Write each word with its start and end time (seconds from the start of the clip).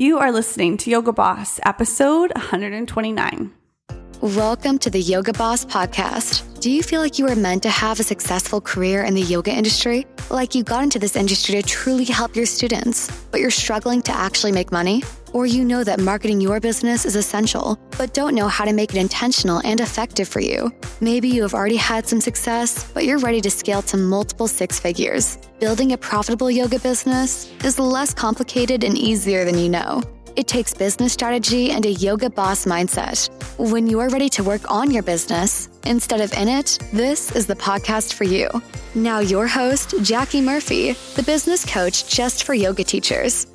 You 0.00 0.18
are 0.20 0.30
listening 0.30 0.76
to 0.76 0.90
Yoga 0.90 1.12
Boss, 1.12 1.58
episode 1.64 2.30
129. 2.36 3.57
Welcome 4.20 4.78
to 4.80 4.90
the 4.90 4.98
Yoga 4.98 5.32
Boss 5.32 5.64
podcast. 5.64 6.60
Do 6.60 6.72
you 6.72 6.82
feel 6.82 7.00
like 7.00 7.20
you 7.20 7.26
were 7.26 7.36
meant 7.36 7.62
to 7.62 7.70
have 7.70 8.00
a 8.00 8.02
successful 8.02 8.60
career 8.60 9.04
in 9.04 9.14
the 9.14 9.20
yoga 9.20 9.52
industry? 9.52 10.08
Like 10.28 10.56
you 10.56 10.64
got 10.64 10.82
into 10.82 10.98
this 10.98 11.14
industry 11.14 11.54
to 11.54 11.62
truly 11.62 12.02
help 12.02 12.34
your 12.34 12.44
students, 12.44 13.12
but 13.30 13.40
you're 13.40 13.52
struggling 13.52 14.02
to 14.02 14.12
actually 14.12 14.50
make 14.50 14.72
money? 14.72 15.04
Or 15.32 15.46
you 15.46 15.64
know 15.64 15.84
that 15.84 16.00
marketing 16.00 16.40
your 16.40 16.58
business 16.58 17.06
is 17.06 17.14
essential, 17.14 17.78
but 17.96 18.12
don't 18.12 18.34
know 18.34 18.48
how 18.48 18.64
to 18.64 18.72
make 18.72 18.92
it 18.92 18.98
intentional 18.98 19.62
and 19.64 19.80
effective 19.80 20.26
for 20.26 20.40
you? 20.40 20.72
Maybe 21.00 21.28
you 21.28 21.42
have 21.42 21.54
already 21.54 21.76
had 21.76 22.08
some 22.08 22.20
success, 22.20 22.90
but 22.92 23.04
you're 23.04 23.18
ready 23.18 23.40
to 23.42 23.50
scale 23.52 23.82
to 23.82 23.96
multiple 23.96 24.48
six 24.48 24.80
figures. 24.80 25.38
Building 25.60 25.92
a 25.92 25.96
profitable 25.96 26.50
yoga 26.50 26.80
business 26.80 27.52
is 27.62 27.78
less 27.78 28.14
complicated 28.14 28.82
and 28.82 28.98
easier 28.98 29.44
than 29.44 29.56
you 29.58 29.68
know. 29.68 30.02
It 30.38 30.46
takes 30.46 30.72
business 30.72 31.12
strategy 31.12 31.72
and 31.72 31.84
a 31.84 31.90
yoga 31.90 32.30
boss 32.30 32.64
mindset. 32.64 33.28
When 33.58 33.88
you 33.88 33.98
are 33.98 34.08
ready 34.08 34.28
to 34.28 34.44
work 34.44 34.70
on 34.70 34.92
your 34.92 35.02
business 35.02 35.68
instead 35.84 36.20
of 36.20 36.32
in 36.34 36.46
it, 36.46 36.78
this 36.92 37.34
is 37.34 37.48
the 37.48 37.56
podcast 37.56 38.14
for 38.14 38.22
you. 38.22 38.48
Now, 38.94 39.18
your 39.18 39.48
host, 39.48 39.96
Jackie 40.00 40.40
Murphy, 40.40 40.92
the 41.16 41.24
business 41.24 41.64
coach 41.66 42.08
just 42.08 42.44
for 42.44 42.54
yoga 42.54 42.84
teachers. 42.84 43.48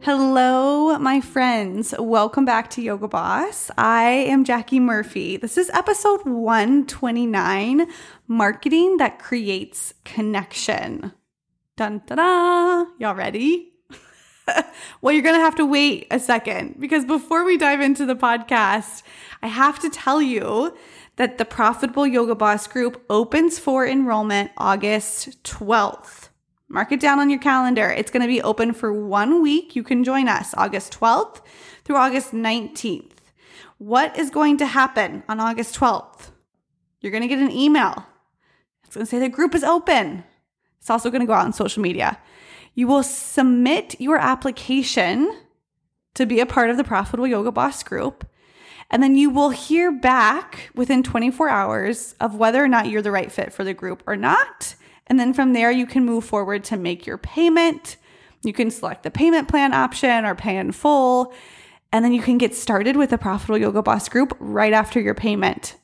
Hello, 0.00 0.98
my 0.98 1.22
friends. 1.22 1.94
Welcome 1.98 2.44
back 2.44 2.68
to 2.72 2.82
Yoga 2.82 3.08
Boss. 3.08 3.70
I 3.78 4.10
am 4.28 4.44
Jackie 4.44 4.78
Murphy. 4.78 5.38
This 5.38 5.56
is 5.56 5.70
episode 5.70 6.20
129 6.26 7.86
Marketing 8.28 8.98
that 8.98 9.18
Creates 9.18 9.94
Connection. 10.04 11.14
Dun 11.78 12.02
da 12.06 12.14
da. 12.16 12.84
Y'all 12.98 13.14
ready? 13.14 13.71
well, 15.00 15.12
you're 15.12 15.22
going 15.22 15.36
to 15.36 15.44
have 15.44 15.56
to 15.56 15.66
wait 15.66 16.06
a 16.10 16.18
second 16.18 16.76
because 16.78 17.04
before 17.04 17.44
we 17.44 17.56
dive 17.56 17.80
into 17.80 18.06
the 18.06 18.16
podcast, 18.16 19.02
I 19.42 19.48
have 19.48 19.78
to 19.80 19.90
tell 19.90 20.20
you 20.20 20.76
that 21.16 21.38
the 21.38 21.44
Profitable 21.44 22.06
Yoga 22.06 22.34
Boss 22.34 22.66
group 22.66 23.04
opens 23.10 23.58
for 23.58 23.86
enrollment 23.86 24.50
August 24.56 25.42
12th. 25.44 26.28
Mark 26.68 26.90
it 26.90 27.00
down 27.00 27.20
on 27.20 27.28
your 27.28 27.38
calendar. 27.38 27.90
It's 27.90 28.10
going 28.10 28.22
to 28.22 28.28
be 28.28 28.40
open 28.40 28.72
for 28.72 28.92
one 28.92 29.42
week. 29.42 29.76
You 29.76 29.82
can 29.82 30.04
join 30.04 30.26
us 30.26 30.54
August 30.56 30.98
12th 30.98 31.42
through 31.84 31.96
August 31.96 32.32
19th. 32.32 33.10
What 33.78 34.18
is 34.18 34.30
going 34.30 34.56
to 34.58 34.66
happen 34.66 35.22
on 35.28 35.38
August 35.38 35.78
12th? 35.78 36.30
You're 37.00 37.12
going 37.12 37.22
to 37.22 37.28
get 37.28 37.40
an 37.40 37.50
email. 37.50 38.06
It's 38.84 38.94
going 38.94 39.04
to 39.04 39.10
say 39.10 39.18
the 39.18 39.28
group 39.28 39.54
is 39.54 39.64
open. 39.64 40.24
It's 40.80 40.88
also 40.88 41.10
going 41.10 41.20
to 41.20 41.26
go 41.26 41.34
out 41.34 41.44
on 41.44 41.52
social 41.52 41.82
media. 41.82 42.18
You 42.74 42.86
will 42.86 43.02
submit 43.02 44.00
your 44.00 44.18
application 44.18 45.38
to 46.14 46.26
be 46.26 46.40
a 46.40 46.46
part 46.46 46.70
of 46.70 46.76
the 46.76 46.84
Profitable 46.84 47.26
Yoga 47.26 47.52
Boss 47.52 47.82
group. 47.82 48.26
And 48.90 49.02
then 49.02 49.16
you 49.16 49.30
will 49.30 49.50
hear 49.50 49.90
back 49.90 50.70
within 50.74 51.02
24 51.02 51.48
hours 51.48 52.14
of 52.20 52.36
whether 52.36 52.62
or 52.62 52.68
not 52.68 52.88
you're 52.88 53.02
the 53.02 53.10
right 53.10 53.32
fit 53.32 53.52
for 53.52 53.64
the 53.64 53.72
group 53.72 54.02
or 54.06 54.16
not. 54.16 54.74
And 55.06 55.18
then 55.18 55.32
from 55.32 55.52
there, 55.52 55.70
you 55.70 55.86
can 55.86 56.04
move 56.04 56.24
forward 56.24 56.64
to 56.64 56.76
make 56.76 57.06
your 57.06 57.18
payment. 57.18 57.96
You 58.42 58.52
can 58.52 58.70
select 58.70 59.02
the 59.02 59.10
payment 59.10 59.48
plan 59.48 59.72
option 59.72 60.24
or 60.24 60.34
pay 60.34 60.56
in 60.58 60.72
full. 60.72 61.32
And 61.90 62.04
then 62.04 62.12
you 62.12 62.22
can 62.22 62.38
get 62.38 62.54
started 62.54 62.96
with 62.96 63.10
the 63.10 63.18
Profitable 63.18 63.58
Yoga 63.58 63.82
Boss 63.82 64.08
group 64.08 64.36
right 64.38 64.72
after 64.72 65.00
your 65.00 65.14
payment 65.14 65.76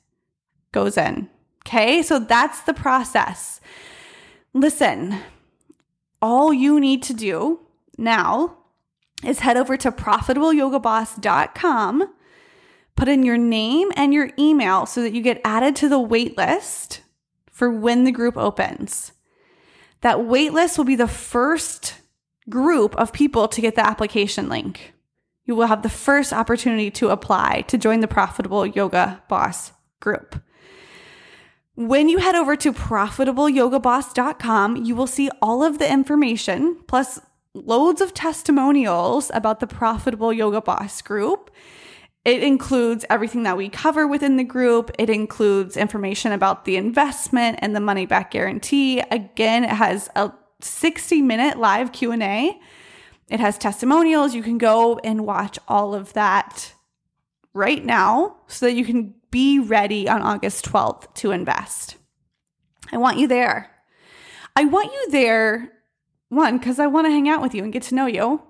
goes 0.72 0.96
in. 0.96 1.28
Okay, 1.66 2.02
so 2.02 2.18
that's 2.18 2.62
the 2.62 2.74
process. 2.74 3.60
Listen, 4.54 5.20
all 6.20 6.52
you 6.52 6.80
need 6.80 7.04
to 7.04 7.14
do 7.14 7.60
now 7.96 8.56
is 9.24 9.38
head 9.40 9.56
over 9.56 9.76
to 9.76 9.90
profitableyogaboss.com, 9.90 12.14
put 12.96 13.08
in 13.08 13.22
your 13.22 13.38
name 13.38 13.90
and 13.96 14.14
your 14.14 14.30
email 14.38 14.86
so 14.86 15.02
that 15.02 15.12
you 15.12 15.20
get 15.22 15.40
added 15.44 15.74
to 15.76 15.88
the 15.88 15.98
wait 15.98 16.36
list 16.36 17.00
for 17.50 17.70
when 17.70 18.04
the 18.04 18.12
group 18.12 18.36
opens. 18.36 19.12
That 20.02 20.24
wait 20.24 20.52
list 20.52 20.78
will 20.78 20.84
be 20.84 20.94
the 20.94 21.08
first 21.08 21.94
group 22.48 22.94
of 22.96 23.12
people 23.12 23.48
to 23.48 23.60
get 23.60 23.74
the 23.74 23.84
application 23.86 24.48
link. 24.48 24.94
You 25.44 25.56
will 25.56 25.66
have 25.66 25.82
the 25.82 25.88
first 25.88 26.32
opportunity 26.32 26.90
to 26.92 27.08
apply 27.08 27.62
to 27.68 27.78
join 27.78 28.00
the 28.00 28.08
Profitable 28.08 28.66
Yoga 28.66 29.22
Boss 29.28 29.72
group. 29.98 30.40
When 31.78 32.08
you 32.08 32.18
head 32.18 32.34
over 32.34 32.56
to 32.56 32.72
profitableyogaboss.com, 32.72 34.84
you 34.84 34.96
will 34.96 35.06
see 35.06 35.30
all 35.40 35.62
of 35.62 35.78
the 35.78 35.88
information 35.88 36.78
plus 36.88 37.20
loads 37.54 38.00
of 38.00 38.12
testimonials 38.12 39.30
about 39.32 39.60
the 39.60 39.68
Profitable 39.68 40.32
Yoga 40.32 40.60
Boss 40.60 41.00
group. 41.02 41.52
It 42.24 42.42
includes 42.42 43.04
everything 43.08 43.44
that 43.44 43.56
we 43.56 43.68
cover 43.68 44.08
within 44.08 44.36
the 44.36 44.42
group. 44.42 44.90
It 44.98 45.08
includes 45.08 45.76
information 45.76 46.32
about 46.32 46.64
the 46.64 46.74
investment 46.74 47.60
and 47.62 47.76
the 47.76 47.80
money 47.80 48.06
back 48.06 48.32
guarantee. 48.32 48.98
Again, 49.12 49.62
it 49.62 49.70
has 49.70 50.10
a 50.16 50.32
60 50.60 51.22
minute 51.22 51.58
live 51.58 51.92
Q&A. 51.92 52.58
It 53.30 53.38
has 53.38 53.56
testimonials. 53.56 54.34
You 54.34 54.42
can 54.42 54.58
go 54.58 54.98
and 55.04 55.24
watch 55.24 55.60
all 55.68 55.94
of 55.94 56.12
that 56.14 56.74
right 57.54 57.84
now 57.84 58.38
so 58.48 58.66
that 58.66 58.72
you 58.72 58.84
can 58.84 59.14
be 59.30 59.58
ready 59.58 60.08
on 60.08 60.22
August 60.22 60.64
12th 60.66 61.12
to 61.14 61.30
invest. 61.30 61.96
I 62.92 62.96
want 62.96 63.18
you 63.18 63.28
there. 63.28 63.70
I 64.56 64.64
want 64.64 64.92
you 64.92 65.10
there, 65.10 65.72
one, 66.28 66.58
because 66.58 66.78
I 66.78 66.86
want 66.86 67.06
to 67.06 67.10
hang 67.10 67.28
out 67.28 67.42
with 67.42 67.54
you 67.54 67.62
and 67.62 67.72
get 67.72 67.84
to 67.84 67.94
know 67.94 68.06
you. 68.06 68.42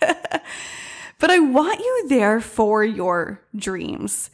but 0.00 1.30
I 1.30 1.38
want 1.38 1.80
you 1.80 2.06
there 2.08 2.40
for 2.40 2.84
your 2.84 3.42
dreams 3.54 4.30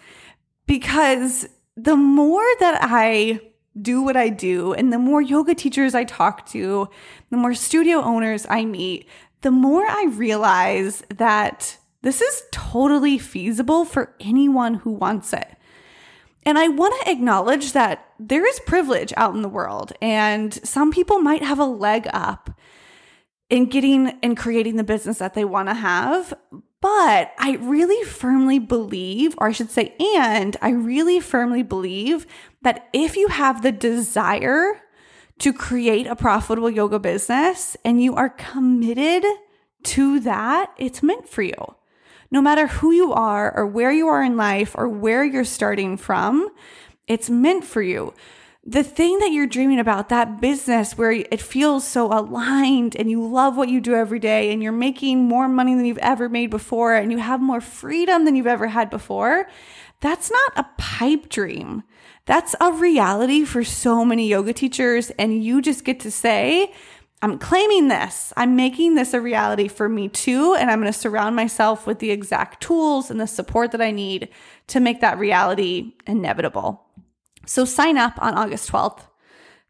because 0.67 1.49
the 1.77 1.97
more 1.97 2.47
that 2.61 2.79
I 2.81 3.41
do 3.81 4.03
what 4.03 4.17
I 4.17 4.29
do 4.29 4.73
and 4.73 4.93
the 4.93 4.99
more 4.99 5.21
yoga 5.21 5.55
teachers 5.55 5.95
I 5.95 6.05
talk 6.05 6.47
to, 6.51 6.89
the 7.31 7.37
more 7.37 7.55
studio 7.55 8.01
owners 8.01 8.47
I 8.49 8.65
meet, 8.65 9.09
the 9.41 9.51
more 9.51 9.85
I 9.85 10.07
realize 10.11 11.03
that 11.17 11.77
this 12.05 12.21
is 12.21 12.43
totally 12.53 13.17
feasible 13.17 13.87
for 13.87 14.15
anyone 14.21 14.75
who 14.75 14.91
wants 14.91 15.33
it. 15.33 15.57
And 16.45 16.59
I 16.59 16.69
want 16.69 16.95
to 17.01 17.11
acknowledge 17.11 17.73
that 17.73 18.07
there 18.21 18.47
is 18.47 18.61
privilege 18.61 19.15
out 19.17 19.35
in 19.35 19.41
the 19.41 19.49
world, 19.49 19.95
and 20.03 20.53
some 20.53 20.93
people 20.93 21.19
might 21.19 21.43
have 21.43 21.59
a 21.59 21.65
leg 21.65 22.07
up 22.13 22.51
in 23.49 23.71
getting 23.71 24.19
and 24.23 24.37
creating 24.37 24.77
the 24.77 24.85
business 24.85 25.17
that 25.17 25.33
they 25.33 25.47
want 25.47 25.71
to 25.71 25.75
have. 25.75 26.35
But 26.83 27.33
I 27.39 27.57
really 27.63 28.05
firmly 28.05 28.59
believe, 28.59 29.35
or 29.39 29.49
I 29.49 29.53
should 29.53 29.71
say, 29.71 29.95
and 30.19 30.59
I 30.61 30.73
really 30.73 31.21
firmly 31.21 31.63
believe 31.63 32.27
that 32.61 32.87
if 32.93 33.17
you 33.17 33.29
have 33.29 33.63
the 33.63 33.73
desire 33.73 34.83
to 35.39 35.55
create 35.55 36.07
a 36.07 36.17
profitable 36.17 36.69
yoga 36.69 36.99
business 36.99 37.79
and 37.83 38.03
you 38.03 38.15
are 38.15 38.29
committed 38.29 39.25
to 39.85 40.21
that, 40.21 40.75
it's 40.77 41.03
meant 41.03 41.27
for 41.27 41.41
you 41.41 41.55
no 42.35 42.43
matter 42.43 42.67
who 42.67 42.91
you 42.91 43.13
are 43.13 43.57
or 43.57 43.65
where 43.65 43.93
you 43.93 44.09
are 44.09 44.21
in 44.21 44.37
life 44.37 44.75
or 44.77 44.89
where 44.89 45.25
you're 45.25 45.45
starting 45.45 45.97
from, 45.97 46.51
it's 47.07 47.31
meant 47.31 47.65
for 47.65 47.81
you. 47.81 48.13
The 48.67 48.83
thing 48.83 49.21
that 49.21 49.31
you're 49.31 49.47
dreaming 49.47 49.79
about, 49.79 50.09
that 50.09 50.41
business 50.41 50.99
where 50.99 51.13
it 51.13 51.41
feels 51.41 51.87
so 51.87 52.07
aligned 52.13 52.97
and 52.97 53.09
you 53.09 53.25
love 53.25 53.57
what 53.57 53.69
you 53.69 53.81
do 53.81 53.95
every 53.95 54.19
day 54.19 54.53
and 54.53 54.61
you're 54.61 54.73
making 54.73 55.23
more 55.23 55.47
money 55.47 55.77
than 55.77 55.85
you've 55.85 55.99
ever 55.99 56.29
made 56.29 56.51
before 56.51 56.95
and 56.95 57.13
you 57.13 57.19
have 57.19 57.41
more 57.41 57.61
freedom 57.61 58.25
than 58.25 58.35
you've 58.35 58.49
ever 58.49 58.67
had 58.67 58.91
before, 58.91 59.47
that's 60.01 60.29
not 60.29 60.53
a 60.57 60.67
pipe 60.77 61.29
dream. 61.29 61.85
That's 62.27 62.57
a 62.61 62.73
reality 62.73 63.45
for 63.45 63.63
so 63.63 64.05
many 64.05 64.27
yoga 64.27 64.53
teachers. 64.53 65.11
And 65.11 65.45
you 65.45 65.63
just 65.63 65.85
get 65.85 66.01
to 66.01 66.11
say, 66.11 66.73
I'm 67.25 67.39
claiming 67.39 67.89
this. 67.89 68.35
I'm 68.37 68.55
making 68.55 68.97
this 68.97 69.15
a 69.15 69.21
reality 69.21 69.67
for 69.67 69.89
me 69.89 70.11
too. 70.11 70.55
And 70.59 70.71
I'm 70.71 70.79
going 70.79 70.93
to 70.93 70.99
surround 70.99 71.35
myself 71.35 71.87
with 71.87 71.99
the 71.99 72.11
exact 72.11 72.63
tools 72.63 73.11
and 73.11 73.19
the 73.19 73.27
support 73.27 73.71
that 73.71 73.81
I 73.81 73.93
need 73.93 74.29
to 74.67 74.79
make 74.79 75.01
that 75.01 75.19
reality 75.19 75.95
inevitable. 76.07 76.85
So 77.47 77.65
sign 77.65 77.97
up 77.97 78.13
on 78.21 78.35
August 78.35 78.71
12th. 78.71 79.05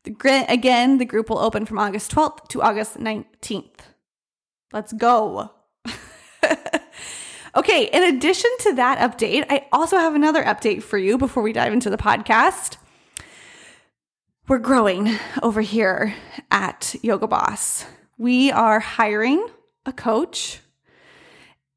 The, 0.03 0.45
again, 0.49 0.99
the 0.99 1.05
group 1.05 1.31
will 1.31 1.39
open 1.39 1.65
from 1.65 1.79
August 1.79 2.11
12th 2.11 2.49
to 2.49 2.61
August 2.61 2.99
19th. 2.99 3.79
Let's 4.73 4.93
go. 4.93 5.53
okay, 7.55 7.85
in 7.85 8.03
addition 8.03 8.51
to 8.63 8.73
that 8.73 8.99
update, 8.99 9.47
I 9.49 9.69
also 9.71 9.99
have 9.99 10.17
another 10.17 10.43
update 10.43 10.83
for 10.83 10.99
you 10.99 11.17
before 11.17 11.45
we 11.45 11.53
dive 11.53 11.73
into 11.73 11.89
the 11.89 11.97
podcast 11.97 12.79
we're 14.47 14.59
growing 14.59 15.19
over 15.43 15.63
here 15.63 16.15
at 16.51 16.95
Yoga 17.03 17.27
Boss. 17.27 17.87
We 18.19 18.53
are 18.53 18.79
hiring 18.79 19.49
a 19.87 19.93
coach, 19.93 20.61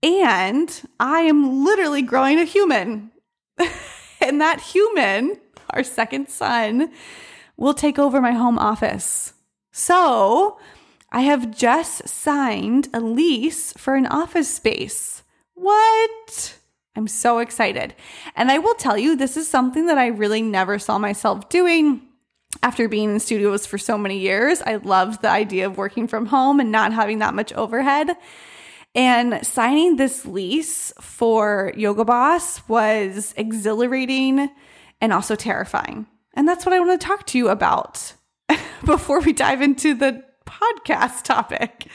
and 0.03 0.81
I 0.99 1.21
am 1.21 1.63
literally 1.63 2.01
growing 2.01 2.39
a 2.39 2.43
human. 2.43 3.11
and 4.21 4.41
that 4.41 4.59
human, 4.59 5.37
our 5.69 5.83
second 5.83 6.27
son, 6.29 6.91
will 7.55 7.73
take 7.73 7.97
over 7.97 8.19
my 8.19 8.33
home 8.33 8.59
office. 8.59 9.33
So 9.71 10.59
I 11.11 11.21
have 11.21 11.55
just 11.55 12.07
signed 12.09 12.89
a 12.93 12.99
lease 12.99 13.71
for 13.73 13.95
an 13.95 14.07
office 14.07 14.53
space. 14.53 15.23
What? 15.53 16.57
I'm 16.97 17.07
so 17.07 17.39
excited. 17.39 17.95
And 18.35 18.51
I 18.51 18.57
will 18.57 18.75
tell 18.75 18.97
you, 18.97 19.15
this 19.15 19.37
is 19.37 19.47
something 19.47 19.85
that 19.85 19.97
I 19.97 20.07
really 20.07 20.41
never 20.41 20.77
saw 20.79 20.97
myself 20.97 21.47
doing 21.47 22.06
after 22.63 22.87
being 22.87 23.11
in 23.11 23.19
studios 23.19 23.65
for 23.65 23.77
so 23.77 23.97
many 23.97 24.19
years. 24.19 24.61
I 24.61 24.75
loved 24.75 25.21
the 25.21 25.29
idea 25.29 25.65
of 25.65 25.77
working 25.77 26.07
from 26.07 26.27
home 26.27 26.59
and 26.59 26.71
not 26.71 26.93
having 26.93 27.19
that 27.19 27.33
much 27.33 27.53
overhead. 27.53 28.09
And 28.95 29.45
signing 29.45 29.95
this 29.95 30.25
lease 30.25 30.91
for 30.99 31.71
Yoga 31.75 32.03
Boss 32.03 32.67
was 32.67 33.33
exhilarating 33.37 34.49
and 34.99 35.13
also 35.13 35.35
terrifying. 35.35 36.07
And 36.33 36.47
that's 36.47 36.65
what 36.65 36.73
I 36.73 36.79
want 36.79 36.99
to 36.99 37.05
talk 37.05 37.25
to 37.27 37.37
you 37.37 37.49
about 37.49 38.13
before 38.85 39.19
we 39.19 39.33
dive 39.33 39.61
into 39.61 39.93
the 39.93 40.23
podcast 40.45 41.23
topic. 41.23 41.87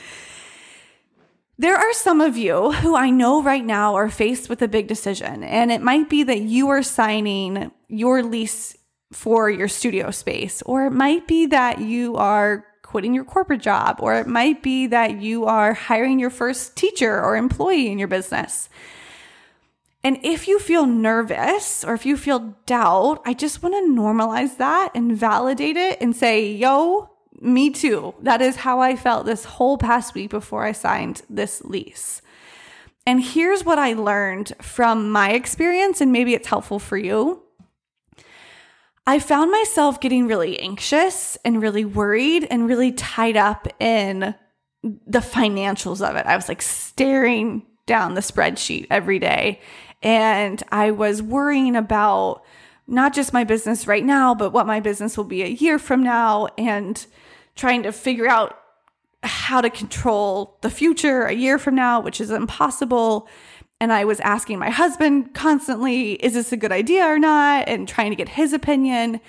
There 1.58 1.76
are 1.76 1.92
some 1.92 2.20
of 2.20 2.36
you 2.36 2.72
who 2.72 2.96
I 2.96 3.10
know 3.10 3.42
right 3.42 3.64
now 3.64 3.94
are 3.94 4.10
faced 4.10 4.48
with 4.48 4.62
a 4.62 4.68
big 4.68 4.88
decision, 4.88 5.44
and 5.44 5.70
it 5.70 5.80
might 5.80 6.08
be 6.08 6.22
that 6.24 6.40
you 6.40 6.68
are 6.70 6.82
signing 6.82 7.70
your 7.88 8.22
lease 8.22 8.76
for 9.12 9.48
your 9.48 9.68
studio 9.68 10.10
space, 10.10 10.62
or 10.62 10.86
it 10.86 10.90
might 10.90 11.28
be 11.28 11.46
that 11.46 11.78
you 11.78 12.16
are 12.16 12.66
quitting 12.82 13.14
your 13.14 13.24
corporate 13.24 13.62
job, 13.62 13.98
or 14.00 14.14
it 14.16 14.26
might 14.26 14.62
be 14.62 14.86
that 14.88 15.20
you 15.20 15.46
are 15.46 15.72
hiring 15.72 16.18
your 16.18 16.30
first 16.30 16.76
teacher 16.76 17.22
or 17.22 17.36
employee 17.36 17.90
in 17.90 17.98
your 17.98 18.08
business. 18.08 18.68
And 20.04 20.18
if 20.22 20.48
you 20.48 20.58
feel 20.58 20.84
nervous 20.84 21.84
or 21.84 21.94
if 21.94 22.04
you 22.04 22.16
feel 22.16 22.56
doubt, 22.66 23.22
I 23.24 23.34
just 23.34 23.62
want 23.62 23.74
to 23.76 24.00
normalize 24.00 24.56
that 24.56 24.90
and 24.94 25.16
validate 25.16 25.76
it 25.76 26.00
and 26.00 26.14
say, 26.14 26.52
yo, 26.52 27.08
me 27.40 27.70
too. 27.70 28.14
That 28.20 28.42
is 28.42 28.56
how 28.56 28.80
I 28.80 28.96
felt 28.96 29.26
this 29.26 29.44
whole 29.44 29.78
past 29.78 30.14
week 30.14 30.30
before 30.30 30.64
I 30.64 30.72
signed 30.72 31.22
this 31.30 31.62
lease. 31.64 32.20
And 33.06 33.22
here's 33.22 33.64
what 33.64 33.78
I 33.78 33.94
learned 33.94 34.52
from 34.60 35.10
my 35.10 35.32
experience, 35.32 36.00
and 36.00 36.12
maybe 36.12 36.34
it's 36.34 36.48
helpful 36.48 36.78
for 36.78 36.96
you. 36.96 37.42
I 39.06 39.19
found 39.19 39.50
myself 39.50 40.00
getting 40.00 40.26
really 40.26 40.58
anxious 40.60 41.37
and 41.44 41.60
really 41.60 41.84
worried 41.84 42.46
and 42.50 42.69
really 42.69 42.93
tied 42.93 43.37
up 43.37 43.66
in 43.81 44.34
the 44.82 45.19
financials 45.19 46.08
of 46.08 46.16
it. 46.16 46.26
I 46.26 46.37
was 46.37 46.49
like 46.49 46.62
staring 46.62 47.66
down 47.87 48.14
the 48.14 48.20
spreadsheet 48.20 48.87
every 48.90 49.19
day 49.19 49.60
and 50.02 50.62
I 50.70 50.90
was 50.90 51.22
worrying 51.22 51.76
about 51.76 52.43
not 52.87 53.14
just 53.14 53.32
my 53.32 53.44
business 53.44 53.87
right 53.87 54.04
now, 54.04 54.34
but 54.34 54.50
what 54.50 54.66
my 54.66 54.81
business 54.81 55.16
will 55.16 55.25
be 55.25 55.43
a 55.43 55.48
year 55.48 55.78
from 55.78 56.02
now 56.02 56.48
and 56.58 57.05
trying 57.55 57.84
to 57.84 57.93
figure 57.93 58.28
out 58.28 58.58
how 59.22 59.60
to 59.60 59.70
control 59.70 60.58
the 60.62 60.70
future 60.70 61.22
a 61.22 61.32
year 61.32 61.58
from 61.58 61.76
now, 61.76 62.00
which 62.00 62.20
is 62.20 62.31
impossible. 62.31 63.28
And 63.82 63.93
I 63.93 64.05
was 64.05 64.20
asking 64.20 64.61
my 64.61 64.70
husband 64.70 65.34
constantly, 65.34 66.12
is 66.12 66.34
this 66.34 66.52
a 66.52 66.56
good 66.56 66.70
idea 66.70 67.05
or 67.05 67.19
not? 67.19 67.67
And 67.67 67.88
trying 67.88 68.11
to 68.11 68.17
get 68.17 68.29
his 68.29 68.52
opinion. 68.52 69.20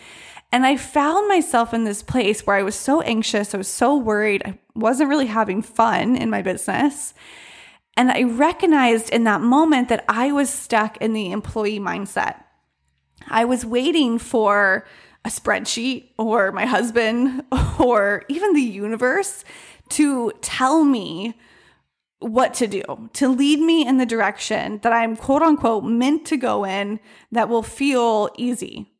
And 0.51 0.63
I 0.63 0.77
found 0.77 1.27
myself 1.27 1.73
in 1.73 1.85
this 1.85 2.03
place 2.03 2.45
where 2.45 2.55
I 2.55 2.61
was 2.61 2.75
so 2.75 3.01
anxious, 3.01 3.55
I 3.55 3.57
was 3.57 3.67
so 3.67 3.97
worried, 3.97 4.43
I 4.45 4.59
wasn't 4.75 5.09
really 5.09 5.25
having 5.25 5.63
fun 5.63 6.15
in 6.15 6.29
my 6.29 6.43
business. 6.43 7.15
And 7.97 8.11
I 8.11 8.21
recognized 8.21 9.09
in 9.09 9.23
that 9.23 9.41
moment 9.41 9.89
that 9.89 10.05
I 10.07 10.31
was 10.31 10.51
stuck 10.51 10.97
in 10.97 11.13
the 11.13 11.31
employee 11.31 11.79
mindset. 11.79 12.35
I 13.29 13.45
was 13.45 13.65
waiting 13.65 14.19
for 14.19 14.85
a 15.25 15.29
spreadsheet 15.29 16.09
or 16.19 16.51
my 16.51 16.67
husband 16.67 17.43
or 17.79 18.23
even 18.29 18.53
the 18.53 18.61
universe 18.61 19.45
to 19.89 20.31
tell 20.41 20.83
me 20.83 21.33
what 22.23 22.53
to 22.55 22.67
do, 22.67 23.09
to 23.13 23.27
lead 23.27 23.59
me 23.59 23.85
in 23.85 23.97
the 23.97 24.05
direction 24.05 24.79
that 24.83 24.93
I'm 24.93 25.15
quote 25.15 25.41
unquote 25.41 25.83
meant 25.83 26.25
to 26.27 26.37
go 26.37 26.63
in 26.65 26.99
that 27.31 27.49
will 27.49 27.63
feel 27.63 28.29
easy. 28.37 28.91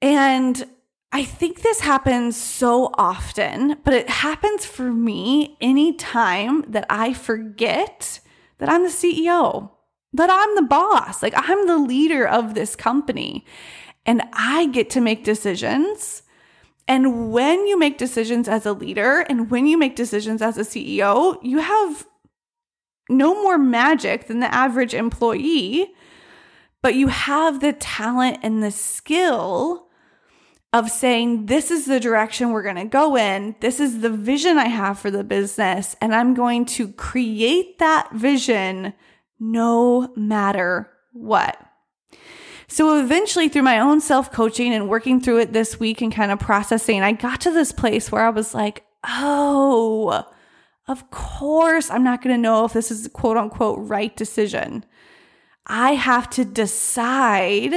And 0.00 0.64
I 1.12 1.24
think 1.24 1.60
this 1.60 1.80
happens 1.80 2.36
so 2.36 2.90
often, 2.94 3.76
but 3.84 3.94
it 3.94 4.08
happens 4.08 4.64
for 4.64 4.92
me 4.92 5.56
anytime 5.60 6.64
that 6.68 6.86
I 6.88 7.12
forget 7.12 8.20
that 8.58 8.68
I'm 8.68 8.82
the 8.82 8.88
CEO, 8.88 9.70
that 10.12 10.30
I'm 10.30 10.54
the 10.54 10.62
boss, 10.62 11.22
like 11.22 11.34
I'm 11.36 11.66
the 11.66 11.78
leader 11.78 12.26
of 12.26 12.54
this 12.54 12.74
company, 12.74 13.44
and 14.06 14.22
I 14.32 14.66
get 14.66 14.90
to 14.90 15.00
make 15.00 15.22
decisions 15.22 16.22
and 16.88 17.32
when 17.32 17.66
you 17.66 17.78
make 17.78 17.98
decisions 17.98 18.48
as 18.48 18.66
a 18.66 18.72
leader 18.72 19.20
and 19.20 19.50
when 19.50 19.66
you 19.66 19.78
make 19.78 19.96
decisions 19.96 20.42
as 20.42 20.58
a 20.58 20.62
CEO, 20.62 21.38
you 21.42 21.58
have 21.58 22.06
no 23.08 23.34
more 23.42 23.58
magic 23.58 24.26
than 24.26 24.40
the 24.40 24.52
average 24.52 24.94
employee, 24.94 25.92
but 26.82 26.94
you 26.94 27.08
have 27.08 27.60
the 27.60 27.72
talent 27.72 28.38
and 28.42 28.62
the 28.62 28.70
skill 28.70 29.88
of 30.72 30.90
saying, 30.90 31.46
This 31.46 31.70
is 31.70 31.84
the 31.86 32.00
direction 32.00 32.50
we're 32.50 32.62
going 32.62 32.76
to 32.76 32.84
go 32.84 33.16
in. 33.16 33.54
This 33.60 33.78
is 33.78 34.00
the 34.00 34.10
vision 34.10 34.58
I 34.58 34.68
have 34.68 34.98
for 34.98 35.10
the 35.10 35.24
business. 35.24 35.94
And 36.00 36.14
I'm 36.14 36.34
going 36.34 36.64
to 36.66 36.88
create 36.88 37.78
that 37.78 38.10
vision 38.12 38.94
no 39.38 40.12
matter 40.16 40.90
what. 41.12 41.58
So 42.72 42.98
eventually, 42.98 43.50
through 43.50 43.64
my 43.64 43.80
own 43.80 44.00
self 44.00 44.32
coaching 44.32 44.72
and 44.72 44.88
working 44.88 45.20
through 45.20 45.40
it 45.40 45.52
this 45.52 45.78
week 45.78 46.00
and 46.00 46.10
kind 46.10 46.32
of 46.32 46.38
processing, 46.38 47.02
I 47.02 47.12
got 47.12 47.42
to 47.42 47.50
this 47.50 47.70
place 47.70 48.10
where 48.10 48.24
I 48.24 48.30
was 48.30 48.54
like, 48.54 48.82
oh, 49.06 50.24
of 50.88 51.10
course, 51.10 51.90
I'm 51.90 52.02
not 52.02 52.22
going 52.22 52.34
to 52.34 52.40
know 52.40 52.64
if 52.64 52.72
this 52.72 52.90
is 52.90 53.10
quote 53.12 53.36
unquote 53.36 53.78
right 53.78 54.16
decision. 54.16 54.86
I 55.66 55.92
have 55.92 56.30
to 56.30 56.46
decide 56.46 57.74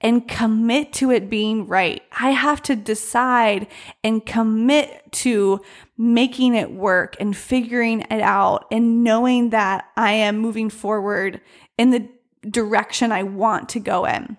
and 0.00 0.28
commit 0.28 0.92
to 0.92 1.10
it 1.10 1.28
being 1.28 1.66
right. 1.66 2.00
I 2.16 2.30
have 2.30 2.62
to 2.62 2.76
decide 2.76 3.66
and 4.04 4.24
commit 4.24 5.10
to 5.10 5.60
making 5.98 6.54
it 6.54 6.70
work 6.70 7.16
and 7.18 7.36
figuring 7.36 8.02
it 8.02 8.20
out 8.20 8.66
and 8.70 9.02
knowing 9.02 9.50
that 9.50 9.86
I 9.96 10.12
am 10.12 10.38
moving 10.38 10.70
forward 10.70 11.40
in 11.76 11.90
the 11.90 12.08
direction 12.48 13.12
I 13.12 13.22
want 13.22 13.68
to 13.70 13.80
go 13.80 14.04
in. 14.04 14.36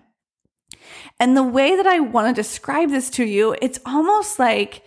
And 1.20 1.36
the 1.36 1.42
way 1.42 1.76
that 1.76 1.86
I 1.86 2.00
want 2.00 2.34
to 2.34 2.42
describe 2.42 2.90
this 2.90 3.10
to 3.10 3.24
you, 3.24 3.56
it's 3.62 3.78
almost 3.86 4.38
like 4.38 4.84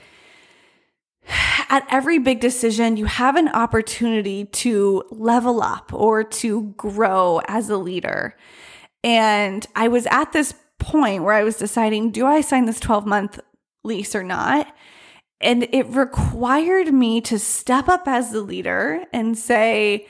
at 1.69 1.85
every 1.89 2.19
big 2.19 2.39
decision, 2.39 2.97
you 2.97 3.05
have 3.05 3.35
an 3.35 3.49
opportunity 3.49 4.45
to 4.45 5.03
level 5.11 5.61
up 5.61 5.93
or 5.93 6.23
to 6.23 6.73
grow 6.77 7.41
as 7.47 7.69
a 7.69 7.77
leader. 7.77 8.35
And 9.03 9.65
I 9.75 9.87
was 9.87 10.07
at 10.07 10.33
this 10.33 10.53
point 10.79 11.23
where 11.23 11.33
I 11.33 11.43
was 11.43 11.57
deciding 11.57 12.11
do 12.11 12.25
I 12.25 12.41
sign 12.41 12.65
this 12.65 12.79
12 12.79 13.05
month 13.05 13.39
lease 13.83 14.15
or 14.15 14.23
not? 14.23 14.73
And 15.41 15.67
it 15.71 15.87
required 15.87 16.93
me 16.93 17.21
to 17.21 17.37
step 17.37 17.87
up 17.87 18.07
as 18.07 18.31
the 18.31 18.41
leader 18.41 19.03
and 19.13 19.37
say, 19.37 20.07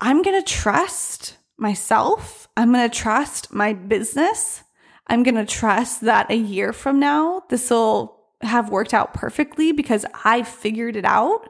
I'm 0.00 0.22
going 0.22 0.40
to 0.40 0.48
trust 0.48 1.37
myself. 1.58 2.48
I'm 2.56 2.72
going 2.72 2.88
to 2.88 2.96
trust 2.96 3.52
my 3.52 3.72
business. 3.72 4.62
I'm 5.06 5.22
going 5.22 5.34
to 5.34 5.46
trust 5.46 6.02
that 6.02 6.30
a 6.30 6.36
year 6.36 6.72
from 6.72 6.98
now, 6.98 7.42
this 7.48 7.70
will 7.70 8.18
have 8.42 8.70
worked 8.70 8.94
out 8.94 9.14
perfectly 9.14 9.72
because 9.72 10.06
I 10.24 10.42
figured 10.42 10.96
it 10.96 11.04
out. 11.04 11.48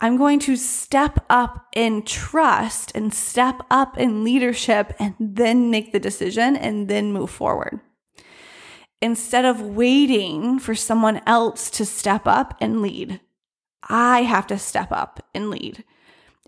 I'm 0.00 0.16
going 0.16 0.40
to 0.40 0.56
step 0.56 1.24
up 1.30 1.66
in 1.74 2.02
trust 2.02 2.92
and 2.94 3.14
step 3.14 3.62
up 3.70 3.96
in 3.96 4.24
leadership 4.24 4.92
and 4.98 5.14
then 5.20 5.70
make 5.70 5.92
the 5.92 6.00
decision 6.00 6.56
and 6.56 6.88
then 6.88 7.12
move 7.12 7.30
forward. 7.30 7.80
Instead 9.00 9.44
of 9.44 9.60
waiting 9.60 10.58
for 10.58 10.74
someone 10.74 11.20
else 11.26 11.70
to 11.70 11.84
step 11.84 12.26
up 12.26 12.56
and 12.60 12.82
lead, 12.82 13.20
I 13.88 14.22
have 14.22 14.46
to 14.48 14.58
step 14.58 14.90
up 14.90 15.24
and 15.34 15.50
lead. 15.50 15.84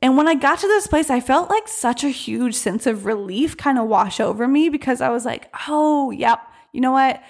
And 0.03 0.17
when 0.17 0.29
I 0.29 0.35
got 0.35 0.59
to 0.59 0.67
this 0.67 0.87
place, 0.87 1.09
I 1.09 1.21
felt 1.21 1.49
like 1.49 1.69
such 1.69 2.05
a 2.05 2.11
huge 2.11 2.55
sense 2.55 2.87
of 2.87 3.07
relief 3.07 3.57
kind 3.57 3.79
of 3.79 3.89
wash 3.89 4.21
over 4.21 4.47
me 4.47 4.69
because 4.69 5.01
I 5.01 5.09
was 5.09 5.25
like, 5.25 5.51
oh, 5.69 6.11
yep, 6.11 6.41
you 6.73 6.81
know 6.83 6.93
what? 6.93 7.23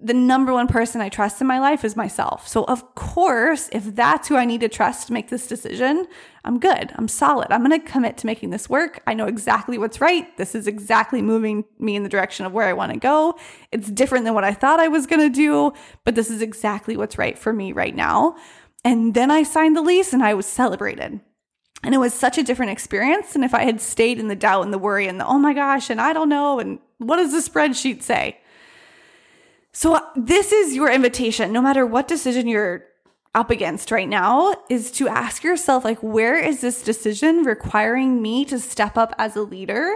The 0.00 0.14
number 0.14 0.52
one 0.52 0.66
person 0.66 1.00
I 1.00 1.08
trust 1.08 1.40
in 1.40 1.46
my 1.46 1.60
life 1.60 1.84
is 1.84 1.94
myself. 1.94 2.48
So, 2.48 2.64
of 2.64 2.96
course, 2.96 3.68
if 3.72 3.94
that's 3.94 4.26
who 4.26 4.36
I 4.36 4.44
need 4.44 4.60
to 4.62 4.68
trust 4.68 5.06
to 5.06 5.12
make 5.12 5.28
this 5.28 5.46
decision, 5.46 6.06
I'm 6.44 6.58
good. 6.58 6.92
I'm 6.96 7.06
solid. 7.06 7.52
I'm 7.52 7.64
going 7.64 7.80
to 7.80 7.86
commit 7.86 8.16
to 8.18 8.26
making 8.26 8.50
this 8.50 8.68
work. 8.68 9.00
I 9.06 9.14
know 9.14 9.26
exactly 9.26 9.78
what's 9.78 10.00
right. 10.00 10.36
This 10.36 10.56
is 10.56 10.66
exactly 10.66 11.22
moving 11.22 11.64
me 11.78 11.94
in 11.94 12.02
the 12.02 12.08
direction 12.08 12.44
of 12.44 12.52
where 12.52 12.66
I 12.66 12.72
want 12.72 12.92
to 12.92 12.98
go. 12.98 13.38
It's 13.70 13.88
different 13.88 14.24
than 14.24 14.34
what 14.34 14.44
I 14.44 14.52
thought 14.52 14.80
I 14.80 14.88
was 14.88 15.06
going 15.06 15.22
to 15.22 15.34
do, 15.34 15.72
but 16.04 16.16
this 16.16 16.28
is 16.28 16.42
exactly 16.42 16.96
what's 16.96 17.18
right 17.18 17.38
for 17.38 17.52
me 17.52 17.72
right 17.72 17.94
now. 17.94 18.36
And 18.84 19.14
then 19.14 19.30
I 19.30 19.44
signed 19.44 19.76
the 19.76 19.82
lease 19.82 20.12
and 20.12 20.24
I 20.24 20.34
was 20.34 20.46
celebrated. 20.46 21.20
And 21.82 21.94
it 21.94 21.98
was 21.98 22.12
such 22.12 22.38
a 22.38 22.42
different 22.42 22.72
experience 22.72 23.32
than 23.32 23.44
if 23.44 23.54
I 23.54 23.64
had 23.64 23.80
stayed 23.80 24.18
in 24.18 24.28
the 24.28 24.36
doubt 24.36 24.62
and 24.62 24.72
the 24.72 24.78
worry 24.78 25.06
and 25.06 25.20
the, 25.20 25.26
oh 25.26 25.38
my 25.38 25.54
gosh, 25.54 25.90
and 25.90 26.00
I 26.00 26.12
don't 26.12 26.28
know, 26.28 26.58
and 26.58 26.80
what 26.98 27.16
does 27.16 27.32
the 27.32 27.50
spreadsheet 27.50 28.02
say? 28.02 28.38
So, 29.72 29.94
uh, 29.94 30.00
this 30.16 30.50
is 30.50 30.74
your 30.74 30.90
invitation. 30.90 31.52
No 31.52 31.62
matter 31.62 31.86
what 31.86 32.08
decision 32.08 32.48
you're 32.48 32.84
up 33.34 33.50
against 33.50 33.92
right 33.92 34.08
now 34.08 34.54
is 34.68 34.90
to 34.90 35.08
ask 35.08 35.44
yourself 35.44 35.84
like 35.84 36.02
where 36.02 36.36
is 36.36 36.60
this 36.60 36.82
decision 36.82 37.44
requiring 37.44 38.20
me 38.20 38.44
to 38.46 38.58
step 38.58 38.96
up 38.96 39.14
as 39.18 39.36
a 39.36 39.42
leader? 39.42 39.94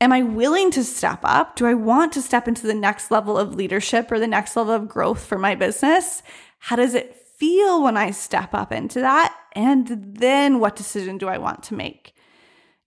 Am 0.00 0.12
I 0.12 0.22
willing 0.22 0.70
to 0.72 0.84
step 0.84 1.20
up? 1.22 1.56
Do 1.56 1.66
I 1.66 1.74
want 1.74 2.12
to 2.14 2.22
step 2.22 2.48
into 2.48 2.66
the 2.66 2.74
next 2.74 3.10
level 3.10 3.38
of 3.38 3.54
leadership 3.54 4.10
or 4.10 4.18
the 4.18 4.26
next 4.26 4.56
level 4.56 4.74
of 4.74 4.88
growth 4.88 5.24
for 5.24 5.38
my 5.38 5.54
business? 5.54 6.22
How 6.58 6.76
does 6.76 6.94
it 6.94 7.25
feel 7.38 7.82
when 7.82 7.96
I 7.96 8.10
step 8.10 8.54
up 8.54 8.72
into 8.72 9.00
that? 9.00 9.36
And 9.52 9.88
then 10.18 10.58
what 10.60 10.76
decision 10.76 11.18
do 11.18 11.28
I 11.28 11.38
want 11.38 11.62
to 11.64 11.74
make? 11.74 12.14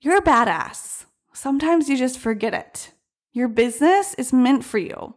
You're 0.02 0.18
a 0.18 0.22
badass. 0.22 1.06
Sometimes 1.34 1.90
you 1.90 1.98
just 1.98 2.20
forget 2.20 2.54
it. 2.54 2.92
Your 3.32 3.48
business 3.48 4.14
is 4.16 4.34
meant 4.34 4.64
for 4.64 4.78
you. 4.78 5.16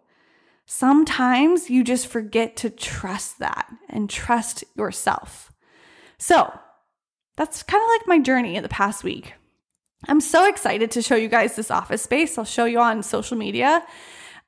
Sometimes 0.67 1.69
you 1.69 1.85
just 1.85 2.07
forget 2.07 2.57
to 2.57 2.71
trust 2.71 3.39
that 3.39 3.69
and 3.89 4.09
trust 4.09 4.65
yourself. 4.77 5.53
So 6.19 6.53
that's 7.37 7.63
kind 7.63 7.83
of 7.83 7.89
like 7.89 8.07
my 8.07 8.19
journey 8.21 8.57
in 8.57 8.63
the 8.63 8.69
past 8.69 9.03
week. 9.03 9.35
I'm 10.09 10.21
so 10.21 10.49
excited 10.49 10.91
to 10.93 11.03
show 11.03 11.17
you 11.17 11.29
guys 11.29 11.57
this 11.57 11.71
office 11.71 12.03
space. 12.03 12.39
I'll 12.39 12.45
show 12.45 12.65
you 12.65 12.81
on 12.81 13.03
social 13.03 13.37
media. 13.37 13.85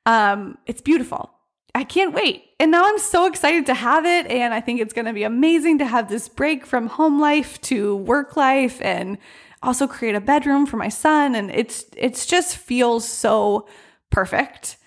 Um, 0.05 0.57
it's 0.65 0.81
beautiful. 0.81 1.34
I 1.75 1.83
can't 1.83 2.13
wait. 2.13 2.45
And 2.57 2.71
now 2.71 2.85
I'm 2.85 2.97
so 2.97 3.25
excited 3.25 3.65
to 3.65 3.73
have 3.73 4.05
it. 4.05 4.27
And 4.27 4.53
I 4.53 4.61
think 4.61 4.79
it's 4.79 4.93
going 4.93 5.05
to 5.05 5.13
be 5.13 5.23
amazing 5.23 5.79
to 5.79 5.85
have 5.85 6.07
this 6.07 6.29
break 6.29 6.65
from 6.65 6.87
home 6.87 7.19
life 7.19 7.59
to 7.63 7.97
work 7.97 8.37
life 8.37 8.81
and 8.81 9.17
also 9.61 9.85
create 9.85 10.15
a 10.15 10.21
bedroom 10.21 10.65
for 10.65 10.77
my 10.77 10.87
son. 10.87 11.35
And 11.35 11.51
it's, 11.51 11.83
it's 11.97 12.25
just 12.25 12.55
feels 12.55 13.07
so 13.07 13.67
perfect. 14.09 14.77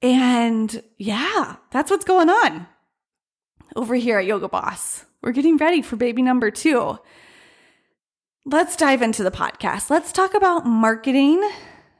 And 0.00 0.82
yeah, 0.96 1.56
that's 1.70 1.90
what's 1.90 2.06
going 2.06 2.30
on 2.30 2.66
over 3.76 3.94
here 3.94 4.18
at 4.18 4.24
Yoga 4.24 4.48
Boss. 4.48 5.04
We're 5.22 5.32
getting 5.32 5.58
ready 5.58 5.82
for 5.82 5.96
baby 5.96 6.22
number 6.22 6.50
two. 6.50 6.98
Let's 8.46 8.74
dive 8.74 9.02
into 9.02 9.22
the 9.22 9.30
podcast. 9.30 9.90
Let's 9.90 10.12
talk 10.12 10.32
about 10.32 10.64
marketing 10.64 11.46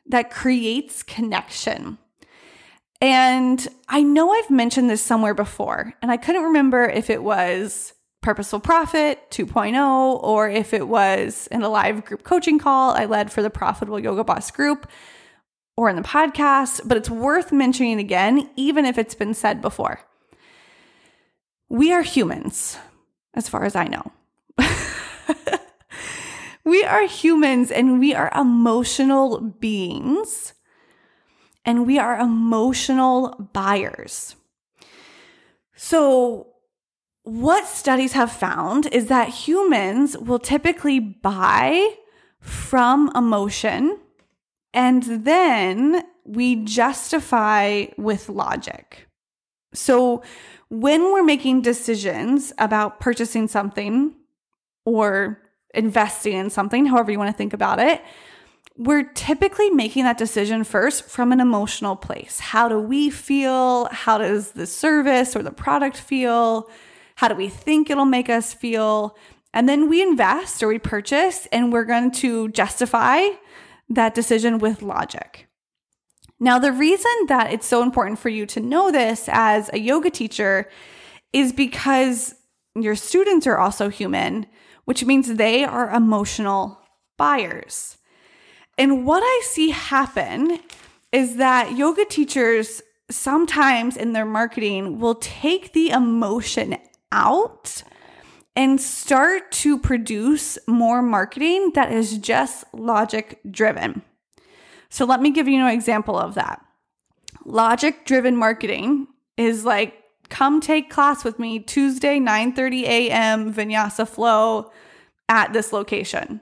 that 0.07 0.31
creates 0.31 1.03
connection. 1.03 1.99
And 3.01 3.67
I 3.89 4.03
know 4.03 4.31
I've 4.33 4.51
mentioned 4.51 4.91
this 4.91 5.03
somewhere 5.03 5.35
before, 5.35 5.95
and 6.03 6.11
I 6.11 6.19
couldn't 6.19 6.43
remember 6.43 6.85
if 6.85 7.09
it 7.09 7.23
was 7.23 7.95
Purposeful 8.21 8.61
Profit 8.61 9.31
2.0 9.31 10.23
or 10.23 10.51
if 10.51 10.75
it 10.75 10.87
was 10.87 11.47
in 11.51 11.63
a 11.63 11.71
live 11.71 12.05
group 12.05 12.23
coaching 12.23 12.59
call 12.59 12.91
I 12.91 13.07
led 13.07 13.33
for 13.33 13.41
the 13.41 13.49
Profitable 13.49 13.99
Yoga 13.99 14.25
Boss 14.25 14.51
group 14.51 14.87
or 15.75 15.89
in 15.89 15.97
the 15.97 16.03
podcast, 16.03 16.83
but 16.85 16.99
it's 16.99 17.09
worth 17.09 17.53
mentioning 17.53 17.99
again, 17.99 18.51
even 18.57 18.85
if 18.85 18.99
it's 18.99 19.15
been 19.15 19.33
said 19.33 19.63
before. 19.63 20.01
We 21.71 21.93
are 21.93 22.03
humans, 22.03 22.77
as 23.33 23.49
far 23.49 23.65
as 23.65 23.75
I 23.75 23.87
know. 23.87 24.13
we 26.65 26.85
are 26.85 27.07
humans 27.07 27.71
and 27.71 27.99
we 27.99 28.13
are 28.15 28.31
emotional 28.35 29.41
beings 29.41 30.53
and 31.65 31.87
we 31.87 31.99
are 31.99 32.19
emotional 32.19 33.49
buyers. 33.53 34.37
So, 35.75 36.47
what 37.23 37.67
studies 37.67 38.13
have 38.13 38.33
found 38.33 38.87
is 38.87 39.07
that 39.07 39.29
humans 39.29 40.17
will 40.17 40.39
typically 40.39 41.01
buy 41.01 41.95
from 42.41 43.11
emotion 43.15 43.99
and 44.73 45.03
then 45.25 46.03
we 46.25 46.57
justify 46.57 47.87
with 47.97 48.29
logic. 48.29 49.09
So 49.75 50.23
when 50.69 51.13
we're 51.13 51.25
making 51.25 51.63
decisions 51.63 52.53
about 52.59 53.01
purchasing 53.01 53.49
something 53.49 54.15
or 54.85 55.41
investing 55.75 56.35
in 56.35 56.51
something, 56.51 56.87
however 56.87 57.11
you 57.11 57.19
want 57.19 57.31
to 57.31 57.37
think 57.37 57.53
about 57.53 57.81
it, 57.81 58.03
we're 58.81 59.05
typically 59.05 59.69
making 59.69 60.05
that 60.05 60.17
decision 60.17 60.65
first 60.65 61.05
from 61.05 61.33
an 61.33 61.41
emotional 61.41 61.95
place. 61.95 62.41
How 62.41 62.67
do 62.67 62.79
we 62.79 63.11
feel? 63.11 63.89
How 63.93 64.17
does 64.17 64.53
the 64.53 64.67
service 64.67 65.37
or 65.37 65.43
the 65.43 65.51
product 65.51 65.99
feel? 65.99 66.67
How 67.17 67.29
do 67.29 67.35
we 67.35 67.51
think 67.51 67.91
it'll 67.91 68.07
make 68.07 68.31
us 68.31 68.55
feel? 68.55 69.19
And 69.53 69.69
then 69.69 69.91
we 69.91 70.01
invest 70.01 70.63
or 70.63 70.69
we 70.69 70.79
purchase 70.79 71.47
and 71.53 71.71
we're 71.71 71.85
going 71.85 72.11
to 72.13 72.49
justify 72.49 73.27
that 73.91 74.15
decision 74.15 74.59
with 74.59 74.81
logic. 74.81 75.47
Now, 76.39 76.59
the 76.59 76.73
reason 76.73 77.13
that 77.29 77.53
it's 77.53 77.67
so 77.67 77.83
important 77.83 78.19
for 78.19 78.31
you 78.31 78.47
to 78.47 78.61
know 78.61 78.91
this 78.91 79.29
as 79.31 79.69
a 79.75 79.79
yoga 79.79 80.09
teacher 80.09 80.71
is 81.35 81.53
because 81.53 82.35
your 82.75 82.97
students 82.97 83.47
are 83.47 83.59
also 83.59 83.91
human, 83.91 84.47
which 84.87 85.05
means 85.05 85.35
they 85.35 85.65
are 85.65 85.91
emotional 85.91 86.81
buyers. 87.19 87.99
And 88.79 89.05
what 89.05 89.23
I 89.23 89.43
see 89.45 89.71
happen 89.71 90.59
is 91.13 91.37
that 91.37 91.77
yoga 91.77 92.05
teachers 92.05 92.83
sometimes 93.11 93.97
in 93.97 94.13
their 94.13 94.25
marketing 94.25 94.99
will 95.01 95.17
take 95.17 95.73
the 95.73 95.91
emotion 95.91 96.77
out 97.13 97.83
and 98.57 98.81
start 98.81 99.51
to 99.53 99.79
produce 99.79 100.59
more 100.67 101.03
marketing 101.03 101.73
that 101.75 101.93
is 101.93 102.19
just 102.19 102.65
logic 102.73 103.41
driven. 103.51 104.03
So 104.89 105.05
let 105.05 105.21
me 105.21 105.31
give 105.31 105.49
you 105.49 105.61
an 105.61 105.73
example 105.73 106.19
of 106.19 106.35
that. 106.35 106.65
Logic 107.45 108.05
driven 108.05 108.37
marketing 108.37 109.07
is 109.37 109.65
like 109.65 109.95
come 110.29 110.61
take 110.61 110.91
class 110.91 111.25
with 111.25 111.39
me 111.39 111.59
Tuesday 111.59 112.19
9:30 112.19 112.83
a.m. 112.83 113.53
vinyasa 113.53 114.07
flow 114.07 114.71
at 115.29 115.53
this 115.53 115.73
location. 115.73 116.41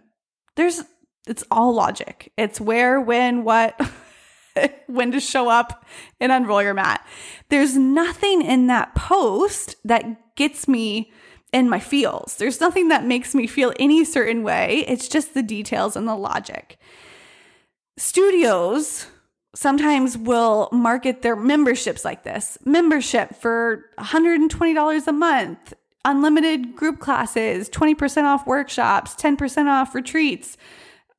There's 0.57 0.83
it's 1.29 1.45
all 1.51 1.75
logic. 1.75 2.33
It's 2.37 2.61
where, 2.61 3.01
when, 3.01 3.45
what, 3.45 3.81
when 4.87 5.13
to 5.13 5.21
show 5.21 5.49
up 5.49 5.85
and 6.21 6.33
unroll 6.33 6.63
your 6.63 6.75
mat. 6.75 7.07
There's 7.49 7.77
nothing 7.77 8.43
in 8.43 8.67
that 8.69 8.95
post 8.95 9.77
that 9.85 10.37
gets 10.37 10.69
me 10.69 11.13
in 11.53 11.69
my 11.69 11.81
feels. 11.81 12.37
There's 12.37 12.61
nothing 12.61 12.89
that 12.89 13.05
makes 13.05 13.35
me 13.35 13.47
feel 13.47 13.73
any 13.79 14.05
certain 14.05 14.43
way. 14.43 14.85
It's 14.87 15.09
just 15.09 15.35
the 15.35 15.43
details 15.43 15.97
and 15.97 16.07
the 16.07 16.17
logic. 16.17 16.79
Studios 17.97 19.07
sometimes 19.55 20.17
will 20.17 20.69
market 20.73 21.23
their 21.23 21.35
memberships 21.35 22.05
like 22.05 22.23
this 22.23 22.59
membership 22.65 23.35
for 23.35 23.87
$120 23.99 25.07
a 25.07 25.13
month, 25.13 25.75
unlimited 26.05 26.77
group 26.77 27.01
classes, 27.01 27.69
20% 27.71 28.25
off 28.25 28.47
workshops, 28.47 29.15
10% 29.17 29.67
off 29.67 29.95
retreats, 29.95 30.57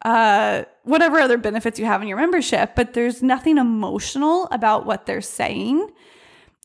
uh, 0.06 0.63
whatever 0.84 1.20
other 1.20 1.38
benefits 1.38 1.79
you 1.79 1.86
have 1.86 2.01
in 2.01 2.08
your 2.08 2.18
membership. 2.18 2.72
But 2.75 2.94
there's 2.94 3.22
nothing 3.22 3.58
emotional 3.58 4.48
about 4.51 4.86
what 4.86 5.06
they're 5.06 5.22
saying. 5.22 5.89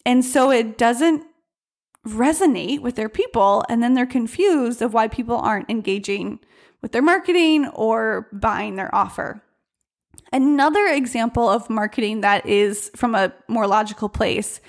And 0.06 0.24
so 0.24 0.50
it 0.50 0.78
doesn't 0.78 1.24
resonate 2.06 2.80
with 2.80 2.96
their 2.96 3.08
people 3.08 3.64
and 3.68 3.82
then 3.82 3.94
they're 3.94 4.06
confused 4.06 4.82
of 4.82 4.92
why 4.92 5.08
people 5.08 5.36
aren't 5.36 5.70
engaging 5.70 6.38
with 6.82 6.92
their 6.92 7.02
marketing 7.02 7.66
or 7.68 8.28
buying 8.30 8.76
their 8.76 8.94
offer. 8.94 9.42
Another 10.32 10.86
example 10.86 11.48
of 11.48 11.70
marketing 11.70 12.20
that 12.20 12.44
is 12.46 12.90
from 12.94 13.14
a 13.14 13.32
more 13.48 13.66
logical 13.66 14.08
place. 14.08 14.60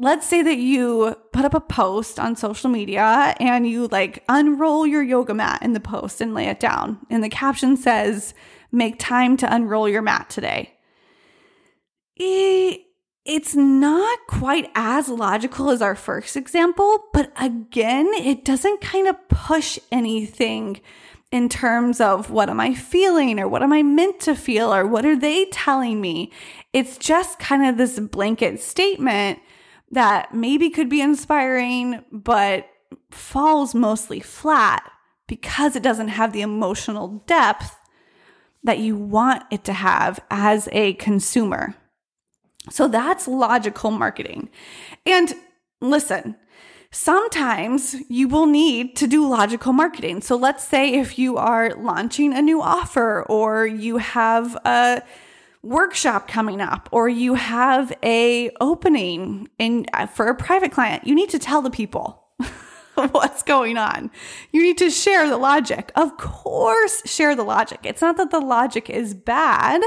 Let's 0.00 0.28
say 0.28 0.42
that 0.42 0.58
you 0.58 1.16
put 1.32 1.44
up 1.44 1.54
a 1.54 1.60
post 1.60 2.20
on 2.20 2.36
social 2.36 2.70
media 2.70 3.34
and 3.40 3.66
you 3.66 3.88
like 3.88 4.22
unroll 4.28 4.86
your 4.86 5.02
yoga 5.02 5.34
mat 5.34 5.60
in 5.62 5.72
the 5.72 5.80
post 5.80 6.20
and 6.20 6.34
lay 6.34 6.46
it 6.46 6.60
down. 6.60 6.98
And 7.10 7.22
the 7.22 7.28
caption 7.28 7.76
says, 7.76 8.32
Make 8.70 8.98
time 8.98 9.36
to 9.38 9.52
unroll 9.52 9.88
your 9.88 10.02
mat 10.02 10.30
today. 10.30 10.74
It, 12.14 12.82
it's 13.24 13.56
not 13.56 14.18
quite 14.28 14.70
as 14.74 15.08
logical 15.08 15.70
as 15.70 15.82
our 15.82 15.94
first 15.96 16.36
example, 16.36 17.04
but 17.12 17.32
again, 17.36 18.06
it 18.14 18.44
doesn't 18.44 18.80
kind 18.80 19.08
of 19.08 19.28
push 19.28 19.78
anything 19.90 20.80
in 21.32 21.48
terms 21.48 22.00
of 22.00 22.30
what 22.30 22.48
am 22.48 22.60
I 22.60 22.74
feeling 22.74 23.38
or 23.40 23.48
what 23.48 23.62
am 23.62 23.72
I 23.72 23.82
meant 23.82 24.20
to 24.20 24.34
feel 24.34 24.72
or 24.72 24.86
what 24.86 25.04
are 25.04 25.18
they 25.18 25.46
telling 25.46 26.00
me. 26.00 26.32
It's 26.72 26.96
just 26.98 27.38
kind 27.38 27.66
of 27.66 27.76
this 27.76 27.98
blanket 27.98 28.60
statement 28.60 29.40
that 29.90 30.34
maybe 30.34 30.70
could 30.70 30.88
be 30.88 31.00
inspiring, 31.00 32.04
but 32.12 32.68
falls 33.10 33.74
mostly 33.74 34.20
flat 34.20 34.90
because 35.26 35.76
it 35.76 35.82
doesn't 35.82 36.08
have 36.08 36.32
the 36.32 36.40
emotional 36.40 37.22
depth 37.26 37.76
that 38.64 38.78
you 38.78 38.96
want 38.96 39.44
it 39.50 39.64
to 39.64 39.72
have 39.72 40.20
as 40.30 40.68
a 40.72 40.94
consumer. 40.94 41.74
So 42.70 42.88
that's 42.88 43.28
logical 43.28 43.90
marketing. 43.90 44.50
And 45.06 45.32
listen, 45.80 46.36
sometimes 46.90 47.96
you 48.08 48.28
will 48.28 48.46
need 48.46 48.96
to 48.96 49.06
do 49.06 49.26
logical 49.28 49.72
marketing. 49.72 50.22
So 50.22 50.36
let's 50.36 50.66
say 50.66 50.94
if 50.94 51.18
you 51.18 51.36
are 51.36 51.74
launching 51.74 52.34
a 52.34 52.42
new 52.42 52.60
offer 52.60 53.22
or 53.22 53.66
you 53.66 53.98
have 53.98 54.54
a 54.64 55.02
workshop 55.62 56.28
coming 56.28 56.60
up 56.60 56.88
or 56.92 57.08
you 57.08 57.34
have 57.34 57.92
a 58.02 58.50
opening 58.60 59.48
in 59.58 59.86
uh, 59.92 60.06
for 60.06 60.26
a 60.28 60.34
private 60.34 60.72
client, 60.72 61.06
you 61.06 61.14
need 61.14 61.30
to 61.30 61.38
tell 61.38 61.62
the 61.62 61.70
people. 61.70 62.24
what's 63.12 63.44
going 63.44 63.76
on. 63.76 64.10
You 64.50 64.62
need 64.62 64.78
to 64.78 64.90
share 64.90 65.28
the 65.28 65.36
logic. 65.36 65.92
Of 65.94 66.16
course, 66.16 67.02
share 67.08 67.36
the 67.36 67.44
logic. 67.44 67.80
It's 67.84 68.02
not 68.02 68.16
that 68.16 68.30
the 68.30 68.40
logic 68.40 68.90
is 68.90 69.14
bad, 69.14 69.82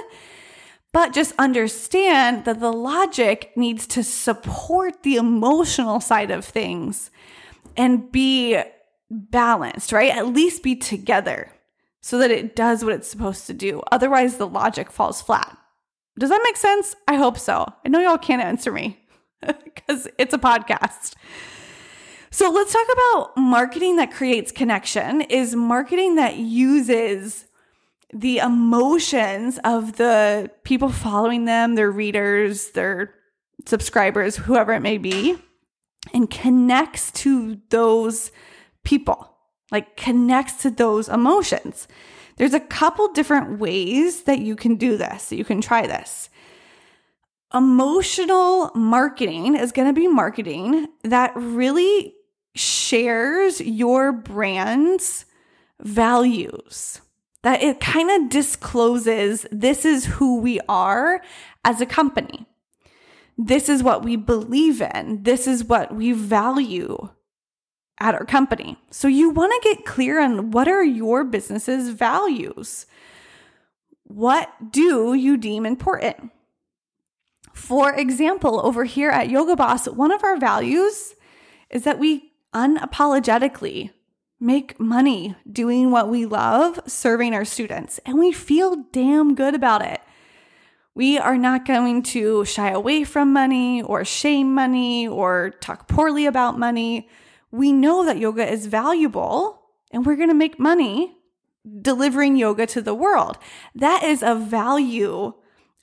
but 0.93 1.13
just 1.13 1.33
understand 1.37 2.45
that 2.45 2.59
the 2.59 2.71
logic 2.71 3.51
needs 3.55 3.85
to 3.87 4.03
support 4.03 5.03
the 5.03 5.15
emotional 5.15 5.99
side 5.99 6.31
of 6.31 6.45
things 6.45 7.11
and 7.75 8.11
be 8.11 8.61
balanced, 9.09 9.91
right? 9.91 10.15
At 10.15 10.27
least 10.27 10.63
be 10.63 10.75
together 10.75 11.51
so 12.01 12.17
that 12.17 12.31
it 12.31 12.55
does 12.55 12.83
what 12.83 12.93
it's 12.93 13.07
supposed 13.07 13.45
to 13.47 13.53
do. 13.53 13.81
Otherwise, 13.91 14.37
the 14.37 14.47
logic 14.47 14.91
falls 14.91 15.21
flat. 15.21 15.57
Does 16.19 16.29
that 16.29 16.41
make 16.43 16.57
sense? 16.57 16.95
I 17.07 17.15
hope 17.15 17.37
so. 17.37 17.65
I 17.85 17.89
know 17.89 17.99
y'all 17.99 18.17
can't 18.17 18.41
answer 18.41 18.71
me 18.71 18.99
because 19.45 20.07
it's 20.17 20.33
a 20.33 20.37
podcast. 20.37 21.13
So 22.31 22.49
let's 22.49 22.71
talk 22.71 22.87
about 22.93 23.37
marketing 23.37 23.97
that 23.97 24.11
creates 24.11 24.51
connection 24.51 25.21
is 25.21 25.55
marketing 25.55 26.15
that 26.15 26.37
uses 26.37 27.45
the 28.13 28.39
emotions 28.39 29.59
of 29.63 29.97
the 29.97 30.49
people 30.63 30.89
following 30.89 31.45
them, 31.45 31.75
their 31.75 31.91
readers, 31.91 32.71
their 32.71 33.13
subscribers, 33.65 34.35
whoever 34.37 34.73
it 34.73 34.79
may 34.81 34.97
be, 34.97 35.37
and 36.13 36.29
connects 36.29 37.11
to 37.11 37.59
those 37.69 38.31
people, 38.83 39.37
like 39.71 39.95
connects 39.95 40.61
to 40.63 40.69
those 40.69 41.09
emotions. 41.09 41.87
There's 42.37 42.53
a 42.53 42.59
couple 42.59 43.11
different 43.13 43.59
ways 43.59 44.23
that 44.23 44.39
you 44.39 44.55
can 44.55 44.75
do 44.75 44.97
this, 44.97 45.31
you 45.31 45.45
can 45.45 45.61
try 45.61 45.87
this. 45.87 46.29
Emotional 47.53 48.71
marketing 48.73 49.55
is 49.55 49.71
going 49.71 49.87
to 49.87 49.93
be 49.93 50.07
marketing 50.07 50.87
that 51.03 51.33
really 51.35 52.15
shares 52.55 53.59
your 53.59 54.11
brand's 54.11 55.25
values, 55.81 57.01
that 57.43 57.61
it 57.61 57.79
kind 57.79 58.09
of 58.09 58.29
discloses 58.29 59.45
this 59.51 59.83
is 59.83 60.05
who 60.05 60.39
we 60.39 60.59
are 60.69 61.21
as 61.65 61.81
a 61.81 61.85
company. 61.85 62.45
This 63.37 63.69
is 63.69 63.83
what 63.83 64.03
we 64.03 64.15
believe 64.15 64.81
in. 64.81 65.23
This 65.23 65.47
is 65.47 65.63
what 65.63 65.93
we 65.93 66.11
value 66.11 67.09
at 68.01 68.15
our 68.15 68.25
company. 68.25 68.77
So 68.89 69.07
you 69.07 69.29
want 69.29 69.53
to 69.53 69.69
get 69.69 69.85
clear 69.85 70.19
on 70.19 70.49
what 70.51 70.67
are 70.67 70.83
your 70.83 71.23
business's 71.23 71.89
values? 71.89 72.87
What 74.03 74.51
do 74.71 75.13
you 75.13 75.37
deem 75.37 75.65
important? 75.65 76.31
For 77.53 77.93
example, 77.93 78.59
over 78.65 78.85
here 78.85 79.11
at 79.11 79.29
Yoga 79.29 79.55
Boss, 79.55 79.87
one 79.87 80.11
of 80.11 80.23
our 80.23 80.37
values 80.37 81.13
is 81.69 81.83
that 81.83 81.99
we 81.99 82.31
unapologetically 82.55 83.91
make 84.39 84.79
money 84.79 85.35
doing 85.49 85.91
what 85.91 86.09
we 86.09 86.25
love, 86.25 86.79
serving 86.87 87.35
our 87.35 87.45
students, 87.45 87.99
and 88.05 88.17
we 88.17 88.31
feel 88.31 88.83
damn 88.91 89.35
good 89.35 89.53
about 89.53 89.85
it. 89.85 90.01
We 90.95 91.19
are 91.19 91.37
not 91.37 91.65
going 91.65 92.01
to 92.03 92.43
shy 92.45 92.71
away 92.71 93.03
from 93.03 93.31
money 93.31 93.83
or 93.83 94.03
shame 94.03 94.55
money 94.55 95.07
or 95.07 95.51
talk 95.61 95.87
poorly 95.87 96.25
about 96.25 96.57
money. 96.57 97.07
We 97.51 97.71
know 97.71 98.05
that 98.05 98.17
yoga 98.17 98.49
is 98.49 98.65
valuable 98.67 99.61
and 99.91 100.05
we're 100.05 100.15
going 100.15 100.29
to 100.29 100.33
make 100.33 100.59
money 100.59 101.17
delivering 101.81 102.37
yoga 102.37 102.65
to 102.67 102.81
the 102.81 102.95
world. 102.95 103.37
That 103.75 104.03
is 104.03 104.23
a 104.23 104.35
value 104.35 105.33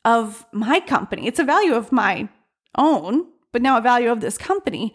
of 0.04 0.46
my 0.52 0.80
company. 0.80 1.26
It's 1.26 1.38
a 1.38 1.44
value 1.44 1.74
of 1.74 1.92
my 1.92 2.28
own, 2.76 3.26
but 3.52 3.62
now 3.62 3.76
a 3.76 3.82
value 3.82 4.10
of 4.10 4.20
this 4.20 4.38
company. 4.38 4.94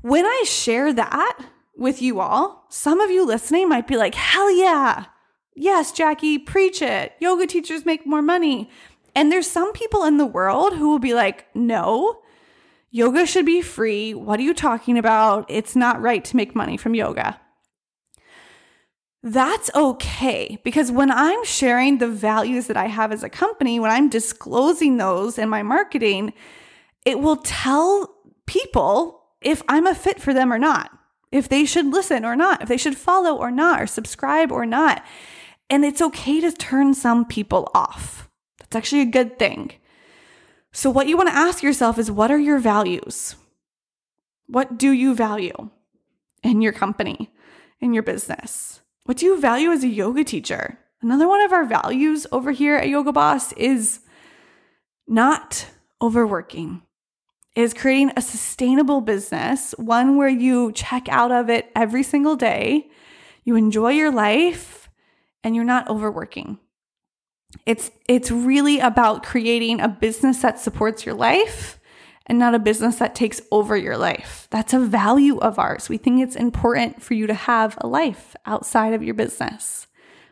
When 0.00 0.24
I 0.24 0.44
share 0.46 0.92
that 0.92 1.38
with 1.76 2.02
you 2.02 2.20
all, 2.20 2.66
some 2.70 3.00
of 3.00 3.10
you 3.10 3.24
listening 3.24 3.68
might 3.68 3.86
be 3.86 3.96
like, 3.96 4.14
hell 4.14 4.50
yeah. 4.50 5.06
Yes, 5.54 5.92
Jackie, 5.92 6.38
preach 6.38 6.80
it. 6.80 7.12
Yoga 7.20 7.46
teachers 7.46 7.84
make 7.84 8.06
more 8.06 8.22
money. 8.22 8.70
And 9.14 9.30
there's 9.30 9.50
some 9.50 9.72
people 9.72 10.04
in 10.04 10.16
the 10.16 10.26
world 10.26 10.74
who 10.74 10.90
will 10.90 10.98
be 10.98 11.14
like, 11.14 11.46
no, 11.54 12.21
yoga 12.92 13.26
should 13.26 13.46
be 13.46 13.62
free. 13.62 14.14
What 14.14 14.38
are 14.38 14.44
you 14.44 14.54
talking 14.54 14.96
about? 14.96 15.46
It's 15.48 15.74
not 15.74 16.00
right 16.00 16.24
to 16.26 16.36
make 16.36 16.54
money 16.54 16.76
from 16.76 16.94
yoga. 16.94 17.40
That's 19.24 19.70
okay 19.74 20.58
because 20.62 20.90
when 20.90 21.10
I'm 21.10 21.44
sharing 21.44 21.98
the 21.98 22.08
values 22.08 22.66
that 22.66 22.76
I 22.76 22.86
have 22.86 23.12
as 23.12 23.22
a 23.22 23.28
company, 23.28 23.80
when 23.80 23.90
I'm 23.90 24.08
disclosing 24.08 24.96
those 24.96 25.38
in 25.38 25.48
my 25.48 25.62
marketing, 25.62 26.32
it 27.04 27.18
will 27.20 27.36
tell 27.36 28.14
people 28.46 29.22
if 29.40 29.62
I'm 29.68 29.86
a 29.86 29.94
fit 29.94 30.20
for 30.20 30.34
them 30.34 30.52
or 30.52 30.58
not, 30.58 30.90
if 31.30 31.48
they 31.48 31.64
should 31.64 31.86
listen 31.86 32.24
or 32.24 32.36
not, 32.36 32.62
if 32.62 32.68
they 32.68 32.76
should 32.76 32.96
follow 32.96 33.36
or 33.36 33.50
not, 33.50 33.80
or 33.80 33.86
subscribe 33.86 34.52
or 34.52 34.66
not. 34.66 35.04
And 35.70 35.84
it's 35.84 36.02
okay 36.02 36.40
to 36.40 36.52
turn 36.52 36.92
some 36.92 37.24
people 37.24 37.70
off. 37.74 38.28
That's 38.58 38.76
actually 38.76 39.02
a 39.02 39.06
good 39.06 39.38
thing. 39.38 39.72
So, 40.72 40.90
what 40.90 41.06
you 41.06 41.16
want 41.16 41.28
to 41.28 41.34
ask 41.34 41.62
yourself 41.62 41.98
is 41.98 42.10
what 42.10 42.30
are 42.30 42.38
your 42.38 42.58
values? 42.58 43.36
What 44.46 44.78
do 44.78 44.90
you 44.90 45.14
value 45.14 45.70
in 46.42 46.60
your 46.60 46.72
company, 46.72 47.30
in 47.80 47.94
your 47.94 48.02
business? 48.02 48.80
What 49.04 49.18
do 49.18 49.26
you 49.26 49.40
value 49.40 49.70
as 49.70 49.84
a 49.84 49.88
yoga 49.88 50.24
teacher? 50.24 50.78
Another 51.00 51.28
one 51.28 51.42
of 51.42 51.52
our 51.52 51.64
values 51.64 52.26
over 52.30 52.52
here 52.52 52.76
at 52.76 52.88
Yoga 52.88 53.12
Boss 53.12 53.52
is 53.54 54.00
not 55.08 55.66
overworking 56.00 56.82
is 57.54 57.74
creating 57.74 58.12
a 58.16 58.22
sustainable 58.22 59.00
business, 59.00 59.74
one 59.76 60.16
where 60.16 60.28
you 60.28 60.72
check 60.72 61.08
out 61.08 61.30
of 61.30 61.50
it 61.50 61.70
every 61.76 62.02
single 62.02 62.36
day, 62.36 62.88
you 63.44 63.56
enjoy 63.56 63.90
your 63.90 64.10
life, 64.10 64.88
and 65.44 65.54
you're 65.54 65.64
not 65.64 65.88
overworking. 65.88 66.58
It's 67.66 67.90
it's 68.08 68.30
really 68.30 68.80
about 68.80 69.22
creating 69.22 69.80
a 69.80 69.88
business 69.88 70.42
that 70.42 70.58
supports 70.58 71.06
your 71.06 71.14
life 71.14 71.78
and 72.26 72.38
not 72.38 72.54
a 72.54 72.58
business 72.58 72.96
that 72.96 73.14
takes 73.14 73.40
over 73.50 73.76
your 73.76 73.96
life. 73.96 74.46
That's 74.50 74.72
a 74.72 74.78
value 74.78 75.38
of 75.38 75.58
ours. 75.58 75.88
We 75.88 75.98
think 75.98 76.22
it's 76.22 76.36
important 76.36 77.02
for 77.02 77.14
you 77.14 77.26
to 77.26 77.34
have 77.34 77.76
a 77.80 77.86
life 77.86 78.36
outside 78.46 78.94
of 78.94 79.02
your 79.02 79.14
business. 79.14 79.86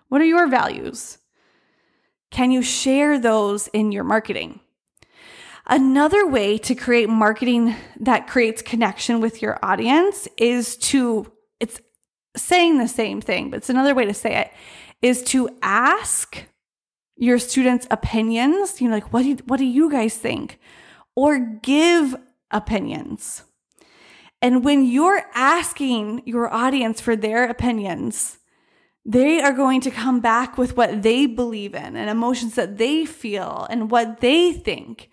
What 0.08 0.20
are 0.20 0.26
your 0.26 0.48
values? 0.48 1.18
Can 2.30 2.50
you 2.50 2.62
share 2.62 3.18
those 3.18 3.68
in 3.68 3.92
your 3.92 4.04
marketing? 4.04 4.60
Another 5.66 6.26
way 6.26 6.58
to 6.58 6.74
create 6.74 7.08
marketing 7.08 7.76
that 8.00 8.26
creates 8.26 8.62
connection 8.62 9.20
with 9.20 9.42
your 9.42 9.58
audience 9.62 10.26
is 10.36 10.76
to, 10.78 11.30
it's 11.60 11.80
saying 12.36 12.78
the 12.78 12.88
same 12.88 13.20
thing, 13.20 13.50
but 13.50 13.58
it's 13.58 13.70
another 13.70 13.94
way 13.94 14.04
to 14.04 14.14
say 14.14 14.36
it, 14.36 14.50
is 15.02 15.22
to 15.24 15.48
ask 15.62 16.44
your 17.20 17.38
students' 17.38 17.86
opinions. 17.90 18.80
You 18.80 18.88
know, 18.88 18.94
like, 18.94 19.12
what 19.12 19.22
do, 19.22 19.36
what 19.46 19.58
do 19.58 19.66
you 19.66 19.90
guys 19.90 20.16
think? 20.16 20.58
Or 21.14 21.38
give 21.38 22.16
opinions. 22.50 23.44
And 24.42 24.64
when 24.64 24.86
you're 24.86 25.22
asking 25.34 26.22
your 26.24 26.52
audience 26.52 27.00
for 27.00 27.14
their 27.14 27.44
opinions, 27.44 28.38
they 29.04 29.40
are 29.40 29.52
going 29.52 29.82
to 29.82 29.90
come 29.90 30.20
back 30.20 30.56
with 30.56 30.76
what 30.76 31.02
they 31.02 31.26
believe 31.26 31.74
in 31.74 31.94
and 31.94 32.08
emotions 32.08 32.54
that 32.54 32.78
they 32.78 33.04
feel 33.04 33.66
and 33.70 33.90
what 33.90 34.20
they 34.20 34.52
think. 34.52 35.10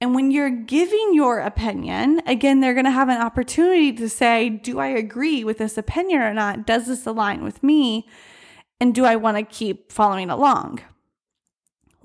And 0.00 0.14
when 0.14 0.30
you're 0.30 0.50
giving 0.50 1.14
your 1.14 1.38
opinion, 1.38 2.22
again, 2.26 2.60
they're 2.60 2.74
going 2.74 2.84
to 2.84 2.90
have 2.90 3.08
an 3.08 3.20
opportunity 3.20 3.92
to 3.92 4.08
say, 4.08 4.48
Do 4.48 4.78
I 4.78 4.88
agree 4.88 5.44
with 5.44 5.58
this 5.58 5.78
opinion 5.78 6.20
or 6.20 6.34
not? 6.34 6.66
Does 6.66 6.86
this 6.86 7.06
align 7.06 7.44
with 7.44 7.62
me? 7.62 8.06
And 8.80 8.94
do 8.94 9.04
I 9.04 9.16
want 9.16 9.38
to 9.38 9.42
keep 9.42 9.90
following 9.90 10.28
along? 10.28 10.80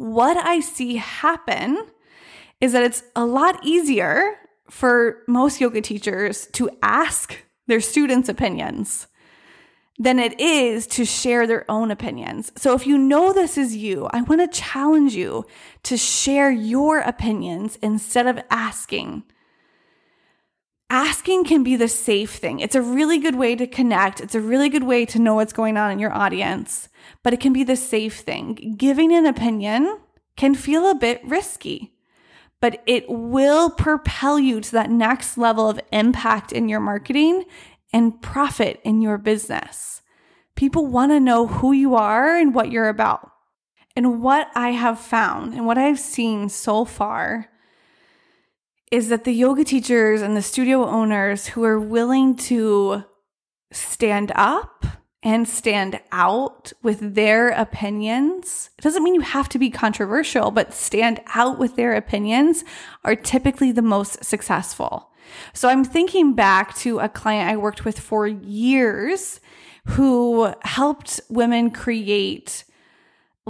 What 0.01 0.35
I 0.35 0.61
see 0.61 0.95
happen 0.95 1.77
is 2.59 2.71
that 2.71 2.81
it's 2.81 3.03
a 3.15 3.23
lot 3.23 3.59
easier 3.63 4.35
for 4.67 5.21
most 5.27 5.61
yoga 5.61 5.79
teachers 5.79 6.47
to 6.53 6.71
ask 6.81 7.37
their 7.67 7.79
students' 7.79 8.27
opinions 8.27 9.05
than 9.99 10.17
it 10.17 10.39
is 10.39 10.87
to 10.87 11.05
share 11.05 11.45
their 11.45 11.69
own 11.69 11.91
opinions. 11.91 12.51
So 12.57 12.73
if 12.73 12.87
you 12.87 12.97
know 12.97 13.31
this 13.31 13.59
is 13.59 13.75
you, 13.75 14.07
I 14.11 14.23
want 14.23 14.41
to 14.41 14.59
challenge 14.59 15.13
you 15.13 15.45
to 15.83 15.97
share 15.97 16.49
your 16.49 17.01
opinions 17.01 17.77
instead 17.83 18.25
of 18.25 18.39
asking. 18.49 19.21
Asking 20.91 21.45
can 21.45 21.63
be 21.63 21.77
the 21.77 21.87
safe 21.87 22.35
thing. 22.35 22.59
It's 22.59 22.75
a 22.75 22.81
really 22.81 23.17
good 23.17 23.35
way 23.35 23.55
to 23.55 23.65
connect. 23.65 24.19
It's 24.19 24.35
a 24.35 24.41
really 24.41 24.67
good 24.67 24.83
way 24.83 25.05
to 25.05 25.19
know 25.19 25.35
what's 25.35 25.53
going 25.53 25.77
on 25.77 25.89
in 25.89 25.99
your 25.99 26.11
audience, 26.11 26.89
but 27.23 27.33
it 27.33 27.39
can 27.39 27.53
be 27.53 27.63
the 27.63 27.77
safe 27.77 28.19
thing. 28.19 28.75
Giving 28.77 29.13
an 29.13 29.25
opinion 29.25 29.99
can 30.35 30.53
feel 30.53 30.91
a 30.91 30.95
bit 30.95 31.21
risky, 31.23 31.93
but 32.59 32.83
it 32.85 33.05
will 33.07 33.69
propel 33.69 34.37
you 34.37 34.59
to 34.59 34.71
that 34.73 34.91
next 34.91 35.37
level 35.37 35.69
of 35.69 35.79
impact 35.93 36.51
in 36.51 36.67
your 36.67 36.81
marketing 36.81 37.45
and 37.93 38.21
profit 38.21 38.81
in 38.83 39.01
your 39.01 39.17
business. 39.17 40.01
People 40.55 40.87
want 40.87 41.13
to 41.13 41.21
know 41.21 41.47
who 41.47 41.71
you 41.71 41.95
are 41.95 42.35
and 42.35 42.53
what 42.53 42.69
you're 42.69 42.89
about. 42.89 43.31
And 43.95 44.21
what 44.21 44.49
I 44.55 44.71
have 44.71 44.99
found 44.99 45.53
and 45.53 45.65
what 45.65 45.77
I've 45.77 45.99
seen 45.99 46.49
so 46.49 46.83
far 46.83 47.50
is 48.91 49.07
that 49.07 49.23
the 49.23 49.31
yoga 49.31 49.63
teachers 49.63 50.21
and 50.21 50.35
the 50.35 50.41
studio 50.41 50.85
owners 50.85 51.47
who 51.47 51.63
are 51.63 51.79
willing 51.79 52.35
to 52.35 53.03
stand 53.71 54.33
up 54.35 54.85
and 55.23 55.47
stand 55.47 55.99
out 56.11 56.73
with 56.83 57.15
their 57.15 57.49
opinions. 57.49 58.69
It 58.77 58.81
doesn't 58.81 59.03
mean 59.03 59.15
you 59.15 59.21
have 59.21 59.47
to 59.49 59.59
be 59.59 59.69
controversial, 59.69 60.51
but 60.51 60.73
stand 60.73 61.21
out 61.35 61.57
with 61.57 61.75
their 61.75 61.95
opinions 61.95 62.65
are 63.03 63.15
typically 63.15 63.71
the 63.71 63.81
most 63.81 64.23
successful. 64.25 65.09
So 65.53 65.69
I'm 65.69 65.85
thinking 65.85 66.33
back 66.33 66.75
to 66.77 66.99
a 66.99 67.07
client 67.07 67.49
I 67.49 67.57
worked 67.57 67.85
with 67.85 67.99
for 67.99 68.27
years 68.27 69.39
who 69.85 70.53
helped 70.63 71.21
women 71.29 71.71
create 71.71 72.65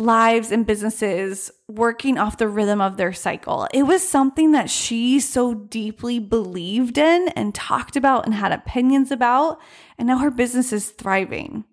lives 0.01 0.51
and 0.51 0.65
businesses 0.65 1.51
working 1.67 2.17
off 2.17 2.37
the 2.37 2.47
rhythm 2.47 2.81
of 2.81 2.97
their 2.97 3.13
cycle. 3.13 3.67
It 3.73 3.83
was 3.83 4.07
something 4.07 4.51
that 4.51 4.69
she 4.69 5.19
so 5.19 5.53
deeply 5.53 6.19
believed 6.19 6.97
in 6.97 7.29
and 7.29 7.55
talked 7.55 7.95
about 7.95 8.25
and 8.25 8.33
had 8.33 8.51
opinions 8.51 9.11
about. 9.11 9.61
And 9.97 10.07
now 10.07 10.17
her 10.17 10.31
business 10.31 10.73
is 10.73 10.89
thriving. 10.89 11.63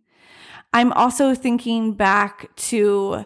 I'm 0.72 0.92
also 0.92 1.34
thinking 1.34 1.94
back 1.94 2.54
to 2.56 3.24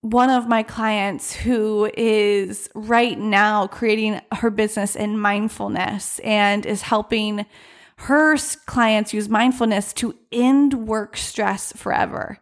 one 0.00 0.30
of 0.30 0.46
my 0.46 0.62
clients 0.62 1.34
who 1.34 1.90
is 1.96 2.68
right 2.74 3.18
now 3.18 3.66
creating 3.66 4.20
her 4.32 4.50
business 4.50 4.94
in 4.94 5.18
mindfulness 5.18 6.18
and 6.20 6.64
is 6.64 6.82
helping 6.82 7.46
her 7.96 8.36
clients 8.66 9.14
use 9.14 9.28
mindfulness 9.28 9.92
to 9.94 10.14
end 10.30 10.74
work 10.74 11.16
stress 11.16 11.72
forever. 11.72 12.38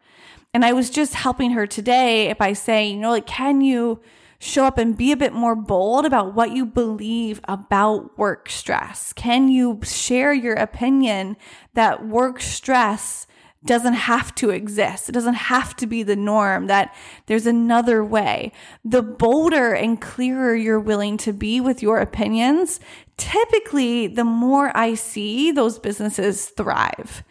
And 0.55 0.65
I 0.65 0.73
was 0.73 0.91
just 0.91 1.15
helping 1.15 1.53
her 1.53 1.67
today 1.67 2.33
by 2.35 2.53
saying, 2.53 2.97
you 2.97 3.01
know, 3.01 3.11
like, 3.11 3.27
can 3.27 3.61
you 3.63 4.01
show 4.39 4.65
up 4.65 4.77
and 4.77 4.97
be 4.97 5.13
a 5.13 5.17
bit 5.17 5.33
more 5.33 5.55
bold 5.55 6.05
about 6.05 6.35
what 6.35 6.53
you 6.53 6.67
believe 6.67 7.41
about 7.45 8.19
work 8.19 8.51
stress? 8.51 9.13
Can 9.13 9.49
you 9.49 9.81
share 9.83 10.33
your 10.33 10.55
opinion 10.55 11.37
that 11.75 12.07
work 12.07 12.41
stress 12.41 13.27
doesn't 13.65 13.95
have 13.95 14.35
to 14.35 14.51
exist. 14.51 15.09
It 15.09 15.13
doesn't 15.13 15.35
have 15.35 15.77
to 15.77 15.87
be 15.87 16.03
the 16.03 16.17
norm, 16.17 16.67
that 16.67 16.95
there's 17.27 17.47
another 17.47 18.05
way. 18.05 18.53
The 18.85 19.03
bolder 19.03 19.73
and 19.73 20.01
clearer 20.01 20.55
you're 20.55 20.81
willing 20.81 21.17
to 21.19 21.33
be 21.33 21.61
with 21.61 21.83
your 21.83 21.99
opinions, 21.99 22.81
typically, 23.17 24.09
the 24.09 24.25
more 24.25 24.77
I 24.77 24.95
see 24.95 25.53
those 25.53 25.79
businesses 25.79 26.47
thrive. 26.47 27.23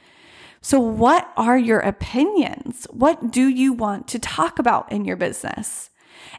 So, 0.62 0.80
what 0.80 1.32
are 1.36 1.58
your 1.58 1.80
opinions? 1.80 2.86
What 2.92 3.32
do 3.32 3.48
you 3.48 3.74
want 3.74 4.08
to 4.10 4.20
talk 4.20 4.60
about 4.60 4.92
in 4.92 5.06
your 5.06 5.16
business? 5.16 5.90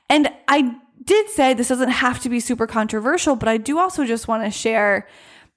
And 0.09 0.29
I 0.47 0.77
did 1.05 1.29
say 1.29 1.55
this 1.55 1.69
doesn't 1.69 1.89
have 1.91 2.21
to 2.21 2.29
be 2.29 2.39
super 2.39 2.67
controversial, 2.67 3.35
but 3.35 3.49
I 3.49 3.57
do 3.57 3.79
also 3.79 4.05
just 4.05 4.29
want 4.29 4.45
to 4.45 4.51
share 4.51 5.09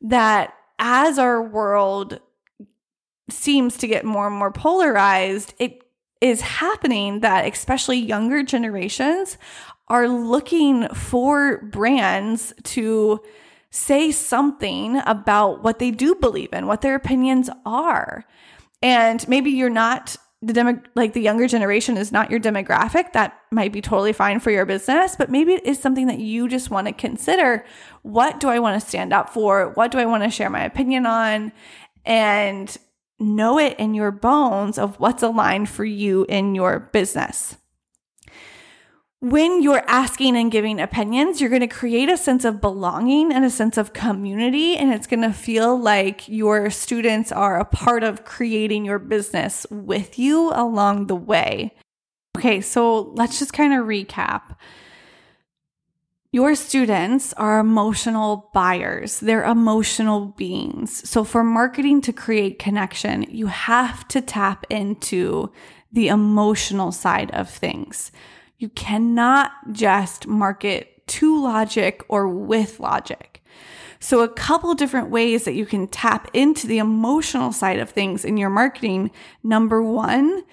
that 0.01 0.53
as 0.79 1.19
our 1.19 1.41
world 1.41 2.19
seems 3.29 3.77
to 3.77 3.87
get 3.87 4.03
more 4.03 4.27
and 4.27 4.35
more 4.35 4.51
polarized, 4.51 5.53
it 5.59 5.83
is 6.21 6.41
happening 6.41 7.19
that 7.19 7.45
especially 7.45 7.97
younger 7.97 8.43
generations 8.43 9.37
are 9.87 10.07
looking 10.07 10.87
for 10.89 11.59
brands 11.65 12.53
to 12.63 13.19
say 13.69 14.11
something 14.11 15.01
about 15.05 15.61
what 15.61 15.79
they 15.79 15.91
do 15.91 16.15
believe 16.15 16.53
in, 16.53 16.65
what 16.65 16.81
their 16.81 16.95
opinions 16.95 17.49
are. 17.65 18.25
And 18.85 19.27
maybe 19.27 19.49
you're 19.49 19.67
not 19.67 20.15
the 20.43 20.53
demo 20.53 20.79
like 20.93 21.13
the 21.13 21.21
younger 21.21 21.47
generation 21.47 21.97
is 21.97 22.11
not 22.11 22.29
your 22.29 22.39
demographic. 22.39 23.13
That 23.13 23.35
might 23.51 23.73
be 23.73 23.81
totally 23.81 24.13
fine 24.13 24.39
for 24.39 24.51
your 24.51 24.63
business 24.63 25.15
but 25.15 25.31
maybe 25.31 25.53
it 25.53 25.65
is 25.65 25.79
something 25.79 26.05
that 26.05 26.19
you 26.19 26.47
just 26.47 26.69
want 26.69 26.85
to 26.85 26.93
consider. 26.93 27.65
What 28.03 28.39
do 28.39 28.47
i 28.47 28.59
want 28.59 28.79
to 28.79 28.87
stand 28.87 29.11
up 29.11 29.31
for? 29.31 29.71
What 29.73 29.89
do 29.89 29.97
i 29.97 30.05
want 30.05 30.23
to 30.23 30.29
share 30.29 30.51
my 30.51 30.63
opinion 30.63 31.07
on? 31.07 31.51
And 32.05 32.77
know 33.17 33.57
it 33.57 33.75
in 33.79 33.95
your 33.95 34.11
bones 34.11 34.77
of 34.77 34.99
what's 34.99 35.23
aligned 35.23 35.67
for 35.67 35.83
you 35.83 36.27
in 36.29 36.53
your 36.53 36.91
business 36.93 37.57
when 39.25 39.63
you're 39.63 39.83
asking 39.87 40.37
and 40.37 40.51
giving 40.51 40.79
opinions, 40.79 41.41
you're 41.41 41.49
going 41.49 41.61
to 41.61 41.67
create 41.67 42.09
a 42.09 42.17
sense 42.17 42.45
of 42.45 42.61
belonging 42.61 43.33
and 43.33 43.43
a 43.43 43.49
sense 43.49 43.75
of 43.75 43.91
community. 43.91 44.77
And 44.77 44.93
it's 44.93 45.07
going 45.07 45.23
to 45.23 45.33
feel 45.33 45.75
like 45.75 46.29
your 46.29 46.69
students 46.69 47.31
are 47.31 47.59
a 47.59 47.65
part 47.65 48.03
of 48.03 48.23
creating 48.23 48.85
your 48.85 48.99
business 48.99 49.65
with 49.71 50.19
you 50.19 50.51
along 50.53 51.07
the 51.07 51.15
way. 51.15 51.73
Okay, 52.37 52.61
so 52.61 53.13
let's 53.15 53.39
just 53.39 53.51
kind 53.51 53.73
of 53.73 53.87
recap. 53.87 54.57
Your 56.31 56.53
students 56.53 57.33
are 57.33 57.57
emotional 57.57 58.51
buyers. 58.53 59.21
They're 59.21 59.45
emotional 59.45 60.35
beings. 60.37 61.09
So 61.09 61.23
for 61.23 61.43
marketing 61.43 62.01
to 62.01 62.13
create 62.13 62.59
connection, 62.59 63.23
you 63.23 63.47
have 63.47 64.07
to 64.09 64.21
tap 64.21 64.67
into 64.69 65.51
the 65.91 66.09
emotional 66.09 66.91
side 66.91 67.31
of 67.31 67.49
things. 67.49 68.11
You 68.57 68.69
cannot 68.69 69.51
just 69.71 70.27
market 70.27 71.05
to 71.07 71.41
logic 71.41 72.03
or 72.07 72.27
with 72.27 72.79
logic. 72.79 73.43
So, 73.99 74.21
a 74.21 74.29
couple 74.29 74.73
different 74.75 75.09
ways 75.09 75.45
that 75.45 75.55
you 75.55 75.65
can 75.65 75.87
tap 75.87 76.29
into 76.33 76.67
the 76.67 76.77
emotional 76.77 77.51
side 77.51 77.79
of 77.79 77.89
things 77.89 78.23
in 78.23 78.37
your 78.37 78.49
marketing. 78.49 79.11
Number 79.41 79.81
one, 79.81 80.43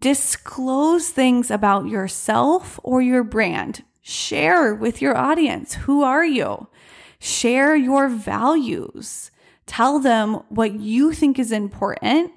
disclose 0.00 1.10
things 1.10 1.50
about 1.50 1.86
yourself 1.86 2.80
or 2.82 3.02
your 3.02 3.22
brand. 3.22 3.84
Share 4.02 4.74
with 4.74 5.02
your 5.02 5.16
audience. 5.16 5.74
Who 5.74 6.02
are 6.02 6.24
you? 6.24 6.68
Share 7.18 7.76
your 7.76 8.08
values. 8.08 9.30
Tell 9.66 9.98
them 9.98 10.42
what 10.48 10.74
you 10.74 11.12
think 11.12 11.38
is 11.38 11.52
important 11.52 12.32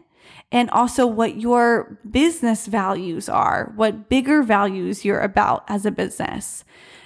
and 0.52 0.70
also 0.72 1.06
what 1.06 1.40
your 1.40 2.00
business 2.10 2.66
values 2.66 3.30
are, 3.30 3.72
what 3.76 4.10
bigger 4.10 4.42
values 4.42 5.06
you're 5.06 5.20
about 5.20 5.64
as 5.68 5.86
a 5.86 5.92
business. 5.92 6.64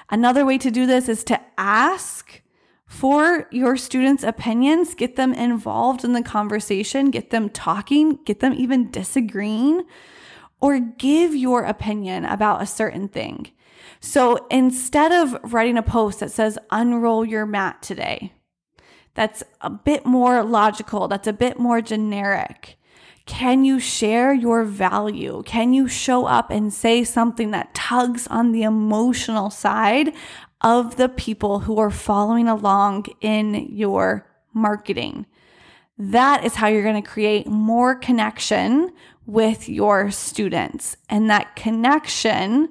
Another 0.09 0.45
way 0.45 0.57
to 0.57 0.71
do 0.71 0.85
this 0.85 1.09
is 1.09 1.23
to 1.25 1.41
ask 1.57 2.41
for 2.85 3.47
your 3.51 3.75
students' 3.75 4.23
opinions, 4.23 4.93
get 4.93 5.15
them 5.15 5.33
involved 5.33 6.03
in 6.03 6.13
the 6.13 6.21
conversation, 6.21 7.09
get 7.09 7.31
them 7.31 7.49
talking, 7.49 8.19
get 8.23 8.39
them 8.39 8.53
even 8.53 8.91
disagreeing, 8.91 9.83
or 10.61 10.79
give 10.79 11.35
your 11.35 11.63
opinion 11.63 12.23
about 12.23 12.61
a 12.61 12.67
certain 12.67 13.07
thing. 13.07 13.51
So 13.99 14.45
instead 14.51 15.11
of 15.11 15.51
writing 15.51 15.77
a 15.77 15.83
post 15.83 16.19
that 16.19 16.31
says, 16.31 16.59
unroll 16.69 17.25
your 17.25 17.45
mat 17.45 17.81
today, 17.81 18.33
that's 19.15 19.43
a 19.61 19.69
bit 19.69 20.05
more 20.05 20.43
logical, 20.43 21.07
that's 21.07 21.27
a 21.27 21.33
bit 21.33 21.57
more 21.57 21.81
generic. 21.81 22.77
Can 23.25 23.63
you 23.63 23.79
share 23.79 24.33
your 24.33 24.65
value? 24.65 25.43
Can 25.45 25.73
you 25.73 25.87
show 25.87 26.25
up 26.25 26.49
and 26.49 26.73
say 26.73 27.03
something 27.03 27.51
that 27.51 27.73
tugs 27.73 28.27
on 28.27 28.51
the 28.51 28.63
emotional 28.63 29.49
side 29.49 30.13
of 30.61 30.97
the 30.97 31.09
people 31.09 31.59
who 31.59 31.79
are 31.79 31.91
following 31.91 32.47
along 32.47 33.05
in 33.21 33.67
your 33.71 34.27
marketing? 34.53 35.25
That 35.97 36.43
is 36.43 36.55
how 36.55 36.67
you're 36.67 36.83
going 36.83 37.01
to 37.01 37.09
create 37.09 37.47
more 37.47 37.95
connection 37.95 38.91
with 39.25 39.69
your 39.69 40.11
students. 40.11 40.97
And 41.09 41.29
that 41.29 41.55
connection 41.55 42.69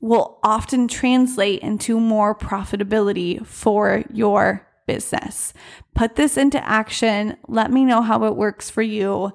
will 0.00 0.38
often 0.42 0.86
translate 0.86 1.60
into 1.60 1.98
more 1.98 2.34
profitability 2.34 3.44
for 3.46 4.04
your 4.12 4.68
business. 4.86 5.54
Put 5.94 6.16
this 6.16 6.36
into 6.36 6.62
action. 6.62 7.38
Let 7.48 7.70
me 7.70 7.86
know 7.86 8.02
how 8.02 8.24
it 8.24 8.36
works 8.36 8.68
for 8.68 8.82
you 8.82 9.32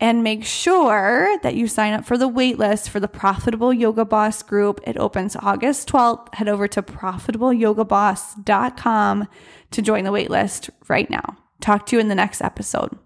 and 0.00 0.24
make 0.24 0.44
sure 0.44 1.38
that 1.42 1.54
you 1.54 1.68
sign 1.68 1.92
up 1.92 2.06
for 2.06 2.16
the 2.16 2.28
waitlist 2.28 2.88
for 2.88 3.00
the 3.00 3.08
Profitable 3.08 3.72
Yoga 3.72 4.06
Boss 4.06 4.42
group. 4.42 4.80
It 4.86 4.96
opens 4.96 5.36
August 5.36 5.88
12th. 5.90 6.34
Head 6.34 6.48
over 6.48 6.66
to 6.68 6.82
profitableyogaboss.com 6.82 9.28
to 9.70 9.82
join 9.82 10.04
the 10.04 10.12
waitlist 10.12 10.70
right 10.88 11.10
now. 11.10 11.36
Talk 11.60 11.84
to 11.86 11.96
you 11.96 12.00
in 12.00 12.08
the 12.08 12.14
next 12.14 12.40
episode. 12.40 12.96